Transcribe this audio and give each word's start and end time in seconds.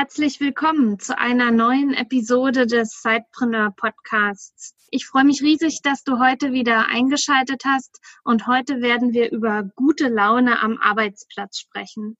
Herzlich 0.00 0.40
willkommen 0.40 0.98
zu 0.98 1.18
einer 1.18 1.50
neuen 1.50 1.92
Episode 1.92 2.66
des 2.66 3.02
Sidepreneur 3.02 3.70
Podcasts. 3.76 4.74
Ich 4.90 5.04
freue 5.04 5.24
mich 5.26 5.42
riesig, 5.42 5.82
dass 5.82 6.04
du 6.04 6.18
heute 6.18 6.52
wieder 6.52 6.86
eingeschaltet 6.86 7.64
hast 7.66 8.00
und 8.24 8.46
heute 8.46 8.80
werden 8.80 9.12
wir 9.12 9.30
über 9.30 9.62
gute 9.76 10.08
Laune 10.08 10.58
am 10.62 10.78
Arbeitsplatz 10.78 11.58
sprechen. 11.58 12.16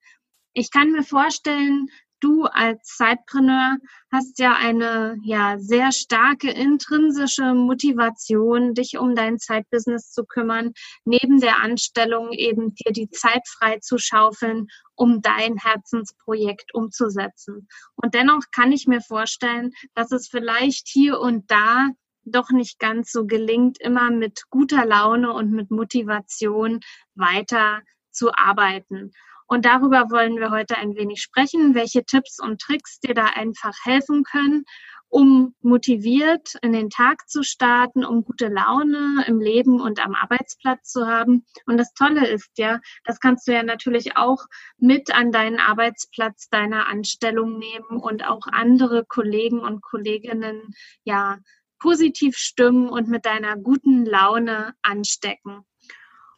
Ich 0.53 0.71
kann 0.71 0.93
mir 0.93 1.05
vorstellen, 1.05 1.87
du 2.21 2.45
als 2.45 2.97
Zeitpreneur 2.97 3.77
hast 4.13 4.39
ja 4.39 4.55
eine 4.55 5.17
ja 5.23 5.59
sehr 5.59 5.93
starke 5.93 6.51
intrinsische 6.51 7.55
Motivation, 7.55 8.75
dich 8.75 8.99
um 8.99 9.15
dein 9.15 9.39
Zeitbusiness 9.39 10.11
zu 10.13 10.25
kümmern, 10.25 10.73
neben 11.05 11.41
der 11.41 11.63
Anstellung 11.63 12.33
eben 12.33 12.75
dir 12.75 12.93
die 12.93 13.11
Zeit 13.11 13.43
frei 13.49 13.79
zu 13.81 13.99
schaufeln, 13.99 14.69
um 14.95 15.23
dein 15.23 15.57
Herzensprojekt 15.57 16.75
umzusetzen. 16.75 17.69
Und 17.97 18.15
dennoch 18.15 18.45
kann 18.53 18.73
ich 18.73 18.87
mir 18.87 19.01
vorstellen, 19.01 19.73
dass 19.95 20.13
es 20.13 20.29
vielleicht 20.29 20.89
hier 20.89 21.19
und 21.19 21.51
da 21.51 21.89
doch 22.25 22.51
nicht 22.51 22.79
ganz 22.79 23.11
so 23.11 23.27
gelingt, 23.27 23.81
immer 23.81 24.11
mit 24.11 24.43
guter 24.51 24.85
Laune 24.85 25.33
und 25.33 25.53
mit 25.53 25.71
Motivation 25.71 26.81
weiter 27.15 27.81
zu 28.11 28.31
arbeiten. 28.35 29.13
Und 29.53 29.65
darüber 29.65 30.11
wollen 30.11 30.37
wir 30.37 30.53
heute 30.53 30.77
ein 30.77 30.95
wenig 30.95 31.21
sprechen, 31.21 31.75
welche 31.75 32.05
Tipps 32.05 32.39
und 32.41 32.61
Tricks 32.61 33.01
dir 33.01 33.15
da 33.15 33.25
einfach 33.25 33.75
helfen 33.83 34.23
können, 34.23 34.63
um 35.09 35.57
motiviert 35.61 36.55
in 36.63 36.73
den 36.73 36.89
Tag 36.89 37.29
zu 37.29 37.43
starten, 37.43 38.05
um 38.05 38.23
gute 38.23 38.47
Laune 38.47 39.25
im 39.27 39.41
Leben 39.41 39.81
und 39.81 39.99
am 39.99 40.15
Arbeitsplatz 40.15 40.93
zu 40.93 41.05
haben. 41.09 41.45
Und 41.67 41.79
das 41.79 41.93
Tolle 41.95 42.29
ist 42.29 42.59
ja, 42.59 42.79
das 43.03 43.19
kannst 43.19 43.49
du 43.49 43.53
ja 43.53 43.65
natürlich 43.65 44.17
auch 44.17 44.39
mit 44.79 45.13
an 45.13 45.33
deinen 45.33 45.59
Arbeitsplatz 45.59 46.49
deiner 46.49 46.87
Anstellung 46.87 47.59
nehmen 47.59 48.01
und 48.01 48.25
auch 48.25 48.47
andere 48.53 49.05
Kollegen 49.05 49.59
und 49.59 49.83
Kolleginnen 49.83 50.63
ja 51.03 51.39
positiv 51.81 52.37
stimmen 52.37 52.89
und 52.89 53.09
mit 53.09 53.27
deiner 53.27 53.57
guten 53.57 54.05
Laune 54.05 54.75
anstecken. 54.83 55.65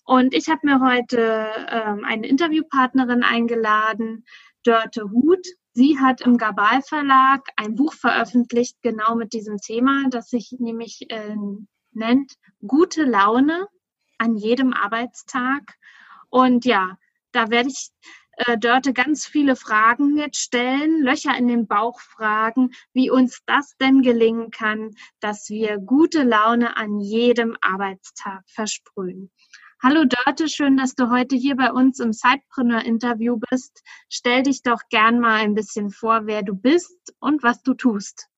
Und 0.04 0.34
ich 0.34 0.48
habe 0.48 0.60
mir 0.64 0.80
heute 0.80 1.48
ähm, 1.68 2.04
eine 2.04 2.26
Interviewpartnerin 2.26 3.22
eingeladen, 3.22 4.24
Dörte 4.64 5.10
Huth. 5.10 5.46
Sie 5.74 5.98
hat 5.98 6.20
im 6.20 6.36
Gabal 6.36 6.82
Verlag 6.82 7.42
ein 7.56 7.74
Buch 7.74 7.94
veröffentlicht, 7.94 8.76
genau 8.82 9.14
mit 9.14 9.32
diesem 9.32 9.58
Thema, 9.58 10.08
das 10.10 10.28
sich 10.28 10.54
nämlich 10.58 11.10
äh, 11.10 11.36
nennt 11.92 12.32
Gute 12.66 13.04
Laune 13.04 13.66
an 14.18 14.36
jedem 14.36 14.72
Arbeitstag. 14.72 15.74
Und 16.30 16.64
ja, 16.64 16.98
da 17.32 17.50
werde 17.50 17.70
ich 17.70 17.90
äh, 18.36 18.58
Dörte 18.58 18.92
ganz 18.92 19.26
viele 19.26 19.56
Fragen 19.56 20.16
jetzt 20.16 20.38
stellen, 20.38 21.02
Löcher 21.02 21.36
in 21.36 21.48
den 21.48 21.66
Bauch 21.66 22.00
fragen, 22.00 22.70
wie 22.92 23.10
uns 23.10 23.40
das 23.46 23.76
denn 23.78 24.02
gelingen 24.02 24.50
kann, 24.50 24.90
dass 25.20 25.48
wir 25.50 25.78
gute 25.78 26.22
Laune 26.22 26.76
an 26.76 27.00
jedem 27.00 27.56
Arbeitstag 27.60 28.42
versprühen. 28.46 29.30
Hallo 29.84 30.04
Dörte, 30.04 30.48
schön, 30.48 30.76
dass 30.76 30.94
du 30.94 31.10
heute 31.10 31.34
hier 31.34 31.56
bei 31.56 31.72
uns 31.72 31.98
im 31.98 32.12
Sidepreneur-Interview 32.12 33.40
bist. 33.50 33.82
Stell 34.08 34.44
dich 34.44 34.62
doch 34.62 34.82
gern 34.90 35.18
mal 35.18 35.40
ein 35.40 35.54
bisschen 35.54 35.90
vor, 35.90 36.26
wer 36.26 36.44
du 36.44 36.54
bist 36.54 36.96
und 37.18 37.42
was 37.42 37.62
du 37.64 37.74
tust. 37.74 38.28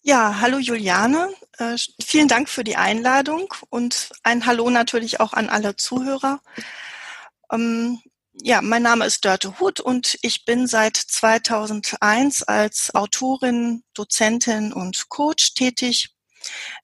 Ja, 0.00 0.40
hallo 0.40 0.56
Juliane. 0.56 1.28
Äh, 1.58 1.76
vielen 2.02 2.28
Dank 2.28 2.48
für 2.48 2.64
die 2.64 2.76
Einladung 2.76 3.52
und 3.68 4.08
ein 4.22 4.46
Hallo 4.46 4.70
natürlich 4.70 5.20
auch 5.20 5.34
an 5.34 5.50
alle 5.50 5.76
Zuhörer. 5.76 6.40
Ähm, 7.52 8.00
ja, 8.32 8.62
mein 8.62 8.82
Name 8.82 9.04
ist 9.04 9.26
Dörte 9.26 9.60
Huth 9.60 9.80
und 9.80 10.16
ich 10.22 10.46
bin 10.46 10.66
seit 10.66 10.96
2001 10.96 12.44
als 12.44 12.94
Autorin, 12.94 13.82
Dozentin 13.92 14.72
und 14.72 15.10
Coach 15.10 15.52
tätig. 15.52 16.08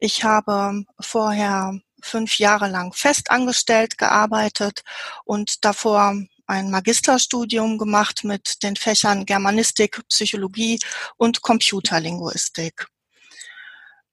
Ich 0.00 0.22
habe 0.22 0.84
vorher 1.00 1.80
fünf 2.06 2.38
Jahre 2.38 2.68
lang 2.68 2.92
festangestellt 2.92 3.98
gearbeitet 3.98 4.82
und 5.24 5.64
davor 5.64 6.14
ein 6.46 6.70
Magisterstudium 6.70 7.76
gemacht 7.76 8.24
mit 8.24 8.62
den 8.62 8.76
Fächern 8.76 9.26
Germanistik, 9.26 10.00
Psychologie 10.08 10.78
und 11.16 11.42
Computerlinguistik. 11.42 12.86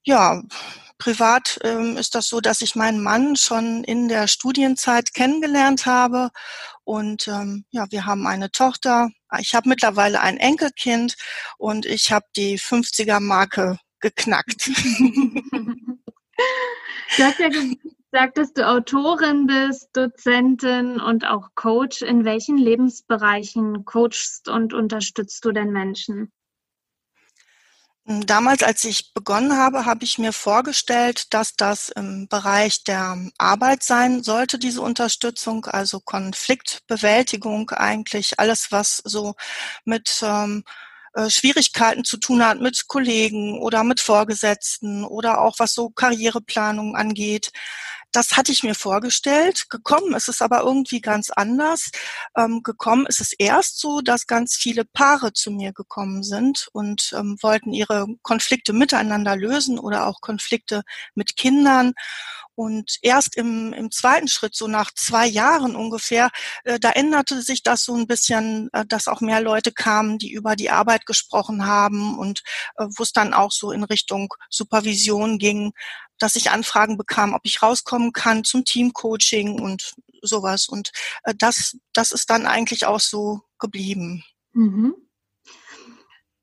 Ja, 0.02 0.42
privat 0.98 1.58
ähm, 1.62 1.96
ist 1.96 2.14
das 2.14 2.28
so, 2.28 2.40
dass 2.40 2.60
ich 2.60 2.74
meinen 2.74 3.02
Mann 3.02 3.36
schon 3.36 3.84
in 3.84 4.08
der 4.08 4.26
Studienzeit 4.28 5.14
kennengelernt 5.14 5.86
habe 5.86 6.30
und 6.84 7.28
ähm, 7.28 7.64
ja, 7.70 7.86
wir 7.90 8.04
haben 8.04 8.26
eine 8.26 8.50
Tochter. 8.50 9.10
Ich 9.38 9.54
habe 9.54 9.68
mittlerweile 9.68 10.20
ein 10.20 10.36
Enkelkind 10.36 11.16
und 11.58 11.86
ich 11.86 12.12
habe 12.12 12.26
die 12.36 12.58
50er 12.58 13.20
Marke 13.20 13.78
geknackt. 14.00 14.70
Du 17.16 17.22
hast 17.22 17.38
ja 17.38 17.48
gesagt, 17.48 18.38
dass 18.38 18.52
du 18.52 18.66
Autorin 18.66 19.46
bist, 19.46 19.90
Dozentin 19.92 21.00
und 21.00 21.26
auch 21.26 21.50
Coach. 21.54 22.02
In 22.02 22.24
welchen 22.24 22.58
Lebensbereichen 22.58 23.84
coachst 23.84 24.48
und 24.48 24.72
unterstützt 24.72 25.44
du 25.44 25.52
denn 25.52 25.70
Menschen? 25.70 26.32
Damals, 28.06 28.62
als 28.62 28.84
ich 28.84 29.14
begonnen 29.14 29.56
habe, 29.56 29.86
habe 29.86 30.04
ich 30.04 30.18
mir 30.18 30.34
vorgestellt, 30.34 31.32
dass 31.32 31.56
das 31.56 31.88
im 31.88 32.28
Bereich 32.28 32.84
der 32.84 33.16
Arbeit 33.38 33.82
sein 33.82 34.22
sollte, 34.22 34.58
diese 34.58 34.82
Unterstützung, 34.82 35.64
also 35.64 36.00
Konfliktbewältigung 36.00 37.70
eigentlich, 37.70 38.38
alles, 38.38 38.70
was 38.70 38.98
so 39.04 39.36
mit 39.86 40.20
ähm, 40.22 40.64
äh, 41.14 41.30
Schwierigkeiten 41.30 42.04
zu 42.04 42.16
tun 42.16 42.44
hat 42.44 42.60
mit 42.60 42.88
Kollegen 42.88 43.60
oder 43.60 43.84
mit 43.84 44.00
Vorgesetzten 44.00 45.04
oder 45.04 45.40
auch 45.40 45.58
was 45.58 45.74
so 45.74 45.90
Karriereplanung 45.90 46.96
angeht. 46.96 47.52
Das 48.14 48.36
hatte 48.36 48.52
ich 48.52 48.62
mir 48.62 48.76
vorgestellt. 48.76 49.68
Gekommen 49.70 50.14
ist 50.14 50.28
es 50.28 50.40
aber 50.40 50.60
irgendwie 50.60 51.00
ganz 51.00 51.30
anders. 51.30 51.90
Ähm, 52.36 52.62
gekommen 52.62 53.06
ist 53.06 53.20
es 53.20 53.32
erst 53.32 53.80
so, 53.80 54.02
dass 54.02 54.28
ganz 54.28 54.54
viele 54.54 54.84
Paare 54.84 55.32
zu 55.32 55.50
mir 55.50 55.72
gekommen 55.72 56.22
sind 56.22 56.68
und 56.72 57.12
ähm, 57.18 57.36
wollten 57.42 57.72
ihre 57.72 58.06
Konflikte 58.22 58.72
miteinander 58.72 59.34
lösen 59.34 59.80
oder 59.80 60.06
auch 60.06 60.20
Konflikte 60.20 60.82
mit 61.16 61.36
Kindern. 61.36 61.92
Und 62.56 62.98
erst 63.02 63.36
im, 63.36 63.72
im 63.72 63.90
zweiten 63.90 64.28
Schritt, 64.28 64.54
so 64.54 64.68
nach 64.68 64.92
zwei 64.94 65.26
Jahren 65.26 65.74
ungefähr, 65.74 66.30
äh, 66.62 66.78
da 66.78 66.90
änderte 66.90 67.42
sich 67.42 67.64
das 67.64 67.82
so 67.82 67.96
ein 67.96 68.06
bisschen, 68.06 68.68
äh, 68.72 68.84
dass 68.86 69.08
auch 69.08 69.20
mehr 69.20 69.40
Leute 69.40 69.72
kamen, 69.72 70.18
die 70.18 70.30
über 70.30 70.54
die 70.54 70.70
Arbeit 70.70 71.04
gesprochen 71.04 71.66
haben 71.66 72.16
und 72.16 72.42
äh, 72.76 72.86
wo 72.96 73.02
es 73.02 73.12
dann 73.12 73.34
auch 73.34 73.50
so 73.50 73.72
in 73.72 73.82
Richtung 73.82 74.32
Supervision 74.50 75.38
ging, 75.38 75.72
dass 76.18 76.36
ich 76.36 76.50
Anfragen 76.50 76.96
bekam, 76.96 77.34
ob 77.34 77.42
ich 77.44 77.62
rauskommen 77.62 78.12
kann 78.12 78.44
zum 78.44 78.64
Teamcoaching 78.64 79.60
und 79.60 79.94
sowas. 80.22 80.68
Und 80.68 80.90
äh, 81.24 81.34
das, 81.36 81.76
das 81.92 82.12
ist 82.12 82.30
dann 82.30 82.46
eigentlich 82.46 82.86
auch 82.86 83.00
so 83.00 83.42
geblieben. 83.58 84.24
Mhm. 84.52 84.94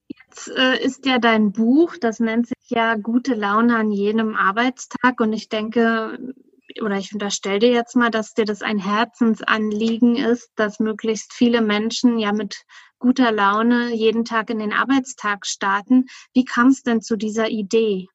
Jetzt 0.08 0.50
äh, 0.50 0.82
ist 0.82 1.06
ja 1.06 1.20
dein 1.20 1.52
Buch, 1.52 1.98
das 2.00 2.20
nennt 2.20 2.48
sich 2.48 2.70
ja 2.70 2.96
Gute 2.96 3.34
Laune 3.34 3.78
an 3.78 3.92
jedem 3.92 4.36
Arbeitstag. 4.36 5.20
Und 5.20 5.34
ich 5.34 5.50
denke, 5.50 6.34
oder 6.82 6.98
ich 6.98 7.14
unterstelle 7.14 7.60
dir 7.60 7.72
jetzt 7.72 7.96
mal, 7.96 8.10
dass 8.10 8.34
dir 8.34 8.46
das 8.46 8.62
ein 8.62 8.78
Herzensanliegen 8.78 10.16
ist, 10.16 10.52
dass 10.56 10.80
möglichst 10.80 11.34
viele 11.34 11.62
Menschen 11.62 12.18
ja 12.18 12.32
mit 12.32 12.64
guter 13.00 13.32
Laune 13.32 13.94
jeden 13.94 14.26
Tag 14.26 14.50
in 14.50 14.60
den 14.60 14.74
Arbeitstag 14.74 15.46
starten. 15.46 16.06
Wie 16.34 16.46
kam 16.46 16.68
es 16.68 16.84
denn 16.84 17.02
zu 17.02 17.18
dieser 17.18 17.50
Idee? 17.50 18.08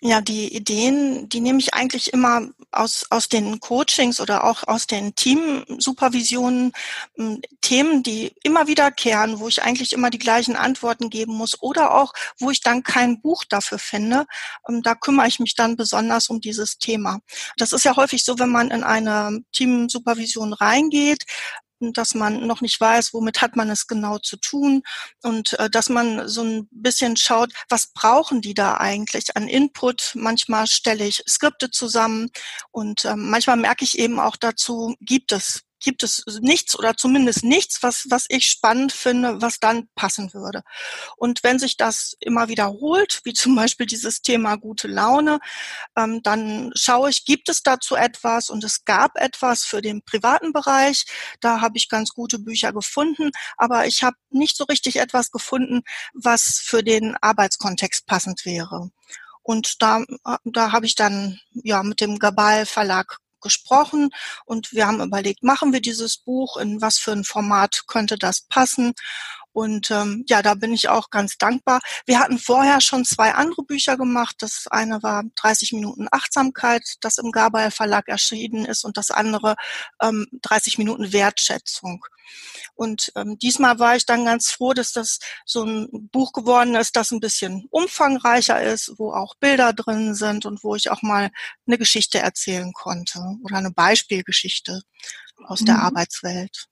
Ja, 0.00 0.20
die 0.20 0.54
Ideen, 0.54 1.28
die 1.28 1.40
nehme 1.40 1.58
ich 1.58 1.74
eigentlich 1.74 2.12
immer 2.12 2.42
aus, 2.70 3.04
aus 3.10 3.28
den 3.28 3.58
Coachings 3.58 4.20
oder 4.20 4.44
auch 4.44 4.62
aus 4.68 4.86
den 4.86 5.16
Teamsupervisionen, 5.16 6.72
hm, 7.16 7.40
Themen, 7.62 8.04
die 8.04 8.32
immer 8.44 8.68
wiederkehren, 8.68 9.40
wo 9.40 9.48
ich 9.48 9.60
eigentlich 9.62 9.92
immer 9.92 10.10
die 10.10 10.18
gleichen 10.20 10.54
Antworten 10.54 11.10
geben 11.10 11.34
muss 11.34 11.60
oder 11.60 11.94
auch, 11.94 12.12
wo 12.38 12.50
ich 12.52 12.60
dann 12.60 12.84
kein 12.84 13.20
Buch 13.20 13.42
dafür 13.48 13.80
finde. 13.80 14.26
Ähm, 14.68 14.82
da 14.82 14.94
kümmere 14.94 15.26
ich 15.26 15.40
mich 15.40 15.56
dann 15.56 15.76
besonders 15.76 16.28
um 16.28 16.40
dieses 16.40 16.78
Thema. 16.78 17.18
Das 17.56 17.72
ist 17.72 17.84
ja 17.84 17.96
häufig 17.96 18.24
so, 18.24 18.38
wenn 18.38 18.50
man 18.50 18.70
in 18.70 18.84
eine 18.84 19.40
Teamsupervision 19.52 20.52
reingeht, 20.52 21.24
dass 21.80 22.14
man 22.14 22.46
noch 22.46 22.60
nicht 22.60 22.80
weiß, 22.80 23.14
womit 23.14 23.40
hat 23.40 23.56
man 23.56 23.70
es 23.70 23.86
genau 23.86 24.18
zu 24.18 24.36
tun 24.36 24.82
und 25.22 25.58
äh, 25.58 25.70
dass 25.70 25.88
man 25.88 26.28
so 26.28 26.42
ein 26.42 26.68
bisschen 26.70 27.16
schaut, 27.16 27.52
was 27.68 27.92
brauchen 27.92 28.40
die 28.40 28.54
da 28.54 28.76
eigentlich 28.76 29.36
an 29.36 29.48
Input. 29.48 30.12
Manchmal 30.14 30.66
stelle 30.66 31.06
ich 31.06 31.22
Skripte 31.28 31.70
zusammen 31.70 32.30
und 32.70 33.04
ähm, 33.04 33.30
manchmal 33.30 33.56
merke 33.56 33.84
ich 33.84 33.98
eben 33.98 34.20
auch 34.20 34.36
dazu, 34.36 34.94
gibt 35.00 35.32
es 35.32 35.62
gibt 35.80 36.02
es 36.02 36.24
nichts 36.40 36.78
oder 36.78 36.96
zumindest 36.96 37.44
nichts, 37.44 37.82
was, 37.82 38.06
was 38.10 38.26
ich 38.28 38.46
spannend 38.46 38.92
finde, 38.92 39.40
was 39.40 39.60
dann 39.60 39.88
passen 39.94 40.32
würde. 40.34 40.62
Und 41.16 41.42
wenn 41.42 41.58
sich 41.58 41.76
das 41.76 42.16
immer 42.20 42.48
wiederholt, 42.48 43.20
wie 43.24 43.32
zum 43.32 43.54
Beispiel 43.54 43.86
dieses 43.86 44.22
Thema 44.22 44.56
gute 44.56 44.88
Laune, 44.88 45.38
ähm, 45.96 46.22
dann 46.22 46.72
schaue 46.74 47.10
ich, 47.10 47.24
gibt 47.24 47.48
es 47.48 47.62
dazu 47.62 47.94
etwas? 47.94 48.50
Und 48.50 48.64
es 48.64 48.84
gab 48.84 49.16
etwas 49.16 49.64
für 49.64 49.82
den 49.82 50.02
privaten 50.02 50.52
Bereich. 50.52 51.04
Da 51.40 51.60
habe 51.60 51.78
ich 51.78 51.88
ganz 51.88 52.10
gute 52.10 52.38
Bücher 52.38 52.72
gefunden, 52.72 53.30
aber 53.56 53.86
ich 53.86 54.02
habe 54.02 54.16
nicht 54.30 54.56
so 54.56 54.64
richtig 54.64 54.96
etwas 54.96 55.30
gefunden, 55.30 55.82
was 56.14 56.60
für 56.62 56.82
den 56.82 57.16
Arbeitskontext 57.20 58.06
passend 58.06 58.44
wäre. 58.44 58.90
Und 59.42 59.80
da, 59.82 60.04
da 60.44 60.72
habe 60.72 60.86
ich 60.86 60.94
dann 60.94 61.40
ja 61.54 61.82
mit 61.82 62.00
dem 62.00 62.18
Gabal 62.18 62.66
Verlag 62.66 63.18
gesprochen 63.40 64.10
und 64.44 64.72
wir 64.72 64.86
haben 64.86 65.00
überlegt, 65.00 65.42
machen 65.42 65.72
wir 65.72 65.80
dieses 65.80 66.16
Buch, 66.16 66.56
in 66.56 66.80
was 66.80 66.98
für 66.98 67.12
ein 67.12 67.24
Format 67.24 67.84
könnte 67.86 68.18
das 68.18 68.42
passen. 68.42 68.94
Und 69.58 69.90
ähm, 69.90 70.24
ja, 70.28 70.40
da 70.40 70.54
bin 70.54 70.72
ich 70.72 70.88
auch 70.88 71.10
ganz 71.10 71.36
dankbar. 71.36 71.80
Wir 72.06 72.20
hatten 72.20 72.38
vorher 72.38 72.80
schon 72.80 73.04
zwei 73.04 73.34
andere 73.34 73.64
Bücher 73.64 73.96
gemacht. 73.96 74.36
Das 74.38 74.68
eine 74.70 75.02
war 75.02 75.24
30 75.34 75.72
Minuten 75.72 76.06
Achtsamkeit, 76.12 76.84
das 77.00 77.18
im 77.18 77.32
Gabriel 77.32 77.72
Verlag 77.72 78.06
erschienen 78.06 78.66
ist, 78.66 78.84
und 78.84 78.96
das 78.96 79.10
andere 79.10 79.56
ähm, 80.00 80.28
30 80.42 80.78
Minuten 80.78 81.12
Wertschätzung. 81.12 82.04
Und 82.76 83.10
ähm, 83.16 83.36
diesmal 83.40 83.80
war 83.80 83.96
ich 83.96 84.06
dann 84.06 84.26
ganz 84.26 84.52
froh, 84.52 84.74
dass 84.74 84.92
das 84.92 85.18
so 85.44 85.64
ein 85.64 86.08
Buch 86.12 86.32
geworden 86.32 86.76
ist, 86.76 86.94
das 86.94 87.10
ein 87.10 87.18
bisschen 87.18 87.66
umfangreicher 87.70 88.62
ist, 88.62 88.92
wo 88.96 89.12
auch 89.12 89.34
Bilder 89.40 89.72
drin 89.72 90.14
sind 90.14 90.46
und 90.46 90.62
wo 90.62 90.76
ich 90.76 90.88
auch 90.88 91.02
mal 91.02 91.30
eine 91.66 91.78
Geschichte 91.78 92.20
erzählen 92.20 92.72
konnte 92.72 93.18
oder 93.42 93.56
eine 93.56 93.72
Beispielgeschichte 93.72 94.82
aus 95.48 95.62
mhm. 95.62 95.66
der 95.66 95.82
Arbeitswelt. 95.82 96.68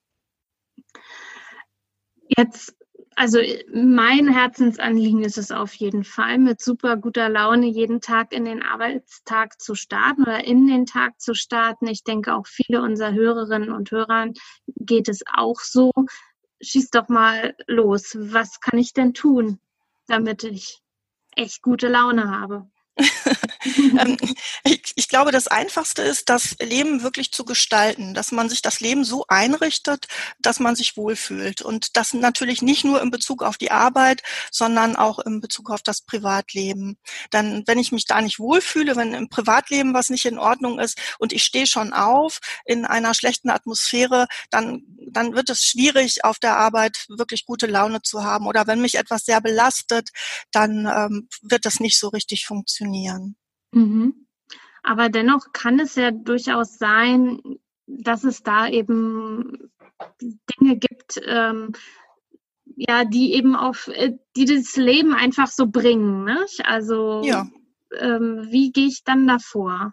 Jetzt, 2.28 2.75
also 3.16 3.38
mein 3.72 4.28
Herzensanliegen 4.28 5.24
ist 5.24 5.38
es 5.38 5.50
auf 5.50 5.72
jeden 5.72 6.04
Fall, 6.04 6.36
mit 6.36 6.60
super 6.60 6.98
guter 6.98 7.30
Laune 7.30 7.66
jeden 7.66 8.02
Tag 8.02 8.32
in 8.32 8.44
den 8.44 8.62
Arbeitstag 8.62 9.58
zu 9.60 9.74
starten 9.74 10.22
oder 10.22 10.44
in 10.44 10.66
den 10.66 10.84
Tag 10.84 11.18
zu 11.18 11.34
starten. 11.34 11.86
Ich 11.86 12.04
denke, 12.04 12.34
auch 12.34 12.46
viele 12.46 12.82
unserer 12.82 13.14
Hörerinnen 13.14 13.72
und 13.72 13.90
Hörern 13.90 14.34
geht 14.66 15.08
es 15.08 15.22
auch 15.34 15.60
so. 15.60 15.92
Schieß 16.60 16.90
doch 16.90 17.08
mal 17.08 17.56
los. 17.66 18.16
Was 18.20 18.60
kann 18.60 18.78
ich 18.78 18.92
denn 18.92 19.14
tun, 19.14 19.60
damit 20.06 20.44
ich 20.44 20.82
echt 21.34 21.62
gute 21.62 21.88
Laune 21.88 22.30
habe? 22.30 22.66
Ähm, 23.98 24.16
ich, 24.64 24.92
ich, 24.94 25.08
glaube, 25.08 25.32
das 25.32 25.48
Einfachste 25.48 26.02
ist, 26.02 26.28
das 26.28 26.56
Leben 26.60 27.02
wirklich 27.02 27.32
zu 27.32 27.44
gestalten, 27.44 28.14
dass 28.14 28.32
man 28.32 28.48
sich 28.48 28.62
das 28.62 28.80
Leben 28.80 29.04
so 29.04 29.24
einrichtet, 29.28 30.06
dass 30.38 30.60
man 30.60 30.76
sich 30.76 30.96
wohlfühlt. 30.96 31.62
Und 31.62 31.96
das 31.96 32.12
natürlich 32.12 32.62
nicht 32.62 32.84
nur 32.84 33.02
in 33.02 33.10
Bezug 33.10 33.42
auf 33.42 33.56
die 33.58 33.70
Arbeit, 33.70 34.22
sondern 34.50 34.96
auch 34.96 35.18
in 35.18 35.40
Bezug 35.40 35.70
auf 35.70 35.82
das 35.82 36.02
Privatleben. 36.02 36.98
Dann, 37.30 37.62
wenn 37.66 37.78
ich 37.78 37.92
mich 37.92 38.04
da 38.06 38.20
nicht 38.20 38.38
wohlfühle, 38.38 38.96
wenn 38.96 39.14
im 39.14 39.28
Privatleben 39.28 39.94
was 39.94 40.10
nicht 40.10 40.26
in 40.26 40.38
Ordnung 40.38 40.78
ist 40.78 40.98
und 41.18 41.32
ich 41.32 41.44
stehe 41.44 41.66
schon 41.66 41.92
auf 41.92 42.40
in 42.64 42.84
einer 42.84 43.14
schlechten 43.14 43.50
Atmosphäre, 43.50 44.26
dann, 44.50 44.82
dann 45.10 45.34
wird 45.34 45.50
es 45.50 45.62
schwierig, 45.62 46.24
auf 46.24 46.38
der 46.38 46.56
Arbeit 46.56 47.06
wirklich 47.08 47.46
gute 47.46 47.66
Laune 47.66 48.02
zu 48.02 48.24
haben. 48.24 48.46
Oder 48.46 48.66
wenn 48.66 48.80
mich 48.80 48.96
etwas 48.96 49.24
sehr 49.24 49.40
belastet, 49.40 50.10
dann 50.52 50.86
ähm, 50.86 51.28
wird 51.42 51.64
das 51.64 51.80
nicht 51.80 51.98
so 51.98 52.08
richtig 52.08 52.46
funktionieren. 52.46 53.36
Mhm. 53.76 54.26
Aber 54.82 55.10
dennoch 55.10 55.52
kann 55.52 55.78
es 55.80 55.96
ja 55.96 56.10
durchaus 56.10 56.78
sein, 56.78 57.40
dass 57.86 58.24
es 58.24 58.42
da 58.42 58.68
eben 58.68 59.70
Dinge 60.20 60.78
gibt, 60.78 61.20
ähm, 61.26 61.72
ja, 62.76 63.04
die 63.04 63.34
eben 63.34 63.54
auf, 63.54 63.88
äh, 63.88 64.16
die 64.34 64.46
das 64.46 64.76
Leben 64.76 65.12
einfach 65.12 65.48
so 65.48 65.66
bringen. 65.66 66.24
Ne? 66.24 66.46
Also 66.64 67.22
ja. 67.22 67.46
ähm, 67.98 68.46
wie 68.50 68.72
gehe 68.72 68.86
ich 68.86 69.04
dann 69.04 69.26
davor? 69.26 69.92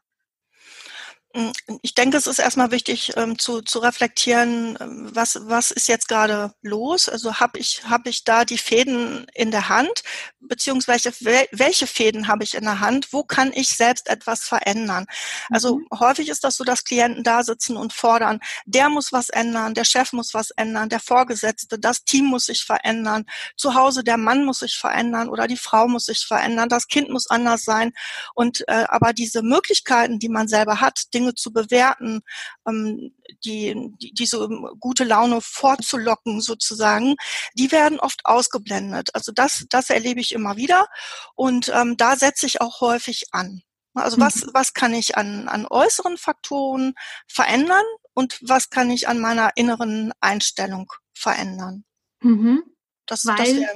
Hm, 1.35 1.51
ich 1.81 1.95
denke, 1.95 2.17
es 2.17 2.27
ist 2.27 2.37
erstmal 2.37 2.69
wichtig 2.69 3.13
ähm, 3.15 3.39
zu, 3.39 3.61
zu 3.61 3.79
reflektieren, 3.79 4.77
ähm, 4.79 5.09
was, 5.13 5.39
was 5.43 5.71
ist 5.71 5.87
jetzt 5.87 6.07
gerade 6.07 6.53
los? 6.61 7.09
Also 7.09 7.39
habe 7.39 7.57
ich, 7.57 7.81
hab 7.89 8.05
ich 8.05 8.23
da 8.23 8.45
die 8.45 8.59
Fäden 8.59 9.25
in 9.33 9.49
der 9.49 9.67
Hand, 9.67 10.03
beziehungsweise 10.41 11.11
welche 11.51 11.87
Fäden 11.87 12.27
habe 12.27 12.43
ich 12.43 12.53
in 12.53 12.63
der 12.65 12.81
Hand? 12.81 13.07
Wo 13.11 13.23
kann 13.23 13.51
ich 13.53 13.69
selbst 13.69 14.09
etwas 14.09 14.43
verändern? 14.43 15.05
Also 15.49 15.77
mhm. 15.77 15.87
häufig 15.99 16.29
ist 16.29 16.43
das 16.43 16.57
so, 16.57 16.63
dass 16.63 16.83
Klienten 16.83 17.23
da 17.23 17.43
sitzen 17.43 17.77
und 17.77 17.93
fordern, 17.93 18.39
der 18.65 18.89
muss 18.89 19.11
was 19.11 19.29
ändern, 19.29 19.73
der 19.73 19.85
Chef 19.85 20.13
muss 20.13 20.35
was 20.35 20.51
ändern, 20.51 20.89
der 20.89 20.99
Vorgesetzte, 20.99 21.79
das 21.79 22.03
Team 22.03 22.25
muss 22.25 22.45
sich 22.45 22.63
verändern, 22.63 23.25
zu 23.57 23.73
Hause 23.73 24.03
der 24.03 24.17
Mann 24.17 24.45
muss 24.45 24.59
sich 24.59 24.75
verändern 24.75 25.29
oder 25.29 25.47
die 25.47 25.57
Frau 25.57 25.87
muss 25.87 26.05
sich 26.05 26.25
verändern, 26.25 26.69
das 26.69 26.87
Kind 26.87 27.09
muss 27.09 27.27
anders 27.27 27.63
sein. 27.63 27.91
Und 28.35 28.63
äh, 28.67 28.85
aber 28.89 29.13
diese 29.13 29.41
Möglichkeiten, 29.41 30.19
die 30.19 30.29
man 30.29 30.47
selber 30.47 30.79
hat, 30.79 31.13
Dinge 31.13 31.22
Dinge 31.23 31.35
zu 31.35 31.53
bewerten, 31.53 32.21
ähm, 32.67 33.13
die, 33.45 33.91
die, 34.01 34.13
diese 34.13 34.47
gute 34.79 35.03
Laune 35.03 35.39
vorzulocken 35.41 36.41
sozusagen, 36.41 37.15
die 37.55 37.71
werden 37.71 37.99
oft 37.99 38.25
ausgeblendet. 38.25 39.09
Also 39.15 39.31
das, 39.31 39.65
das 39.69 39.89
erlebe 39.89 40.19
ich 40.19 40.33
immer 40.33 40.57
wieder 40.57 40.87
und 41.35 41.71
ähm, 41.73 41.97
da 41.97 42.15
setze 42.15 42.45
ich 42.45 42.61
auch 42.61 42.81
häufig 42.81 43.25
an. 43.31 43.61
Also 43.95 44.19
was, 44.19 44.43
mhm. 44.43 44.49
was 44.53 44.73
kann 44.73 44.93
ich 44.93 45.17
an, 45.17 45.47
an 45.47 45.67
äußeren 45.69 46.17
Faktoren 46.17 46.93
verändern 47.27 47.85
und 48.13 48.39
was 48.41 48.69
kann 48.69 48.89
ich 48.89 49.07
an 49.07 49.19
meiner 49.19 49.51
inneren 49.55 50.11
Einstellung 50.19 50.91
verändern? 51.13 51.85
Mhm. 52.21 52.63
Das, 53.05 53.25
Weil 53.25 53.61
das 53.61 53.69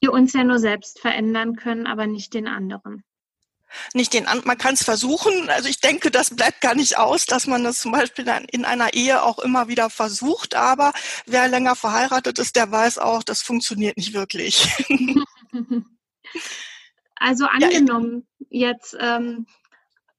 wir 0.00 0.12
uns 0.12 0.34
ja 0.34 0.44
nur 0.44 0.58
selbst 0.58 1.00
verändern 1.00 1.56
können, 1.56 1.86
aber 1.86 2.06
nicht 2.06 2.34
den 2.34 2.46
anderen 2.46 3.04
nicht 3.92 4.12
den, 4.12 4.26
man 4.44 4.58
kann 4.58 4.74
es 4.74 4.84
versuchen. 4.84 5.48
Also 5.50 5.68
ich 5.68 5.80
denke, 5.80 6.10
das 6.10 6.34
bleibt 6.34 6.60
gar 6.60 6.74
nicht 6.74 6.98
aus, 6.98 7.26
dass 7.26 7.46
man 7.46 7.64
das 7.64 7.80
zum 7.80 7.92
Beispiel 7.92 8.26
in 8.50 8.64
einer 8.64 8.94
Ehe 8.94 9.22
auch 9.22 9.38
immer 9.38 9.68
wieder 9.68 9.90
versucht. 9.90 10.54
Aber 10.54 10.92
wer 11.26 11.48
länger 11.48 11.76
verheiratet 11.76 12.38
ist, 12.38 12.56
der 12.56 12.70
weiß 12.70 12.98
auch, 12.98 13.22
das 13.22 13.42
funktioniert 13.42 13.96
nicht 13.96 14.12
wirklich. 14.14 14.68
Also 17.16 17.46
angenommen 17.46 18.26
ja, 18.50 18.68
jetzt, 18.68 18.96
ähm, 19.00 19.46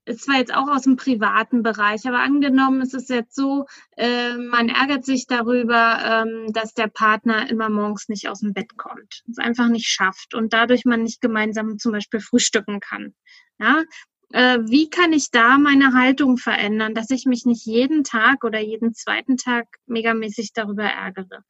es 0.06 0.28
war 0.28 0.38
jetzt 0.38 0.54
auch 0.54 0.68
aus 0.68 0.84
dem 0.84 0.96
privaten 0.96 1.64
Bereich, 1.64 2.08
aber 2.08 2.20
angenommen 2.20 2.82
ist 2.82 2.94
es 2.94 3.10
jetzt 3.10 3.36
so, 3.36 3.66
äh, 3.98 4.38
man 4.38 4.70
ärgert 4.70 5.04
sich 5.04 5.28
darüber, 5.28 6.00
ähm, 6.04 6.54
dass 6.54 6.74
der 6.74 6.88
Partner 6.88 7.50
immer 7.50 7.70
morgens 7.70 8.08
nicht 8.08 8.30
aus 8.30 8.42
dem 8.42 8.54
Bett 8.54 8.78
kommt, 8.78 9.24
es 9.30 9.40
einfach 9.40 9.68
nicht 9.68 9.88
schafft 9.88 10.36
und 10.36 10.54
dadurch 10.54 10.86
man 10.86 11.04
nicht 11.04 11.22
gemeinsam 11.22 11.80
zum 11.80 11.92
Beispiel 11.92 12.20
frühstücken 12.20 12.80
kann. 12.80 13.16
Ja, 13.60 13.84
äh, 14.32 14.60
wie 14.68 14.90
kann 14.90 15.14
ich 15.14 15.32
da 15.32 15.58
meine 15.58 15.94
Haltung 15.94 16.38
verändern, 16.38 16.94
dass 16.94 17.10
ich 17.10 17.26
mich 17.26 17.46
nicht 17.46 17.66
jeden 17.66 18.04
Tag 18.04 18.44
oder 18.44 18.60
jeden 18.60 18.94
zweiten 18.94 19.38
Tag 19.38 19.68
megamäßig 19.88 20.54
darüber 20.54 20.84
ärgere? 20.84 21.44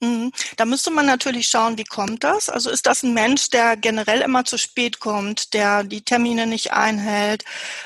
Mhm. 0.00 0.30
Da 0.56 0.66
müsste 0.66 0.90
man 0.90 1.06
natürlich 1.06 1.48
schauen, 1.48 1.78
wie 1.78 1.84
kommt 1.84 2.22
das? 2.22 2.48
Also 2.50 2.70
ist 2.70 2.86
das 2.86 3.02
ein 3.02 3.14
Mensch, 3.14 3.48
der 3.48 3.76
generell 3.76 4.20
immer 4.20 4.44
zu 4.44 4.58
spät 4.58 5.00
kommt, 5.00 5.54
der 5.54 5.84
die 5.84 6.02
Termine 6.04 6.46
nicht 6.46 6.72
einhält? 6.72 7.44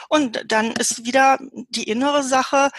Und 0.09 0.43
dann 0.47 0.73
ist 0.73 1.05
wieder 1.05 1.38
die 1.69 1.85
innere 1.85 2.23
Sache, 2.25 2.71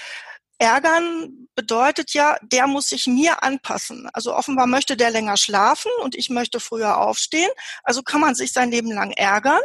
Ärgern 0.62 1.48
bedeutet 1.56 2.14
ja, 2.14 2.38
der 2.44 2.68
muss 2.68 2.90
sich 2.90 3.08
mir 3.08 3.42
anpassen. 3.42 4.08
Also 4.14 4.36
offenbar 4.36 4.68
möchte 4.68 4.96
der 4.96 5.10
länger 5.10 5.36
schlafen 5.36 5.92
und 6.04 6.14
ich 6.14 6.30
möchte 6.30 6.60
früher 6.60 7.00
aufstehen. 7.00 7.50
Also 7.84 8.04
kann 8.04 8.22
man 8.22 8.36
sich 8.36 8.54
sein 8.54 8.70
Leben 8.70 8.92
lang 8.92 9.12
ärgern 9.12 9.62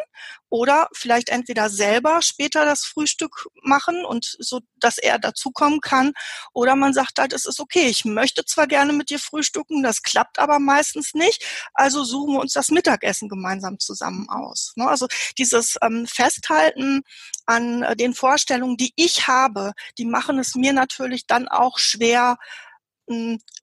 oder 0.48 0.88
vielleicht 0.92 1.28
entweder 1.28 1.68
selber 1.68 2.22
später 2.22 2.64
das 2.64 2.84
Frühstück 2.84 3.48
machen 3.62 4.04
und 4.04 4.36
so, 4.38 4.60
dass 4.76 4.98
er 4.98 5.18
dazukommen 5.18 5.80
kann. 5.80 6.12
Oder 6.52 6.76
man 6.76 6.92
sagt 6.92 7.18
halt, 7.18 7.32
es 7.32 7.46
ist 7.46 7.60
okay, 7.60 7.86
ich 7.86 8.04
möchte 8.04 8.44
zwar 8.44 8.66
gerne 8.66 8.92
mit 8.92 9.10
dir 9.10 9.18
frühstücken, 9.18 9.82
das 9.82 10.02
klappt 10.02 10.38
aber 10.38 10.58
meistens 10.58 11.14
nicht. 11.14 11.44
Also 11.74 12.04
suchen 12.04 12.34
wir 12.34 12.40
uns 12.40 12.52
das 12.52 12.70
Mittagessen 12.70 13.28
gemeinsam 13.28 13.78
zusammen 13.78 14.28
aus. 14.28 14.72
Ne? 14.76 14.88
Also 14.88 15.08
dieses 15.38 15.76
ähm, 15.82 16.06
Festhalten 16.06 17.02
an 17.46 17.82
äh, 17.82 17.96
den 17.96 18.14
Vorstellungen, 18.14 18.76
die 18.76 18.92
ich 18.96 19.26
habe, 19.28 19.72
die 19.98 20.04
machen 20.04 20.38
es 20.38 20.54
mir 20.54 20.72
natürlich 20.72 21.26
dann 21.26 21.48
auch 21.48 21.78
schwer, 21.78 22.36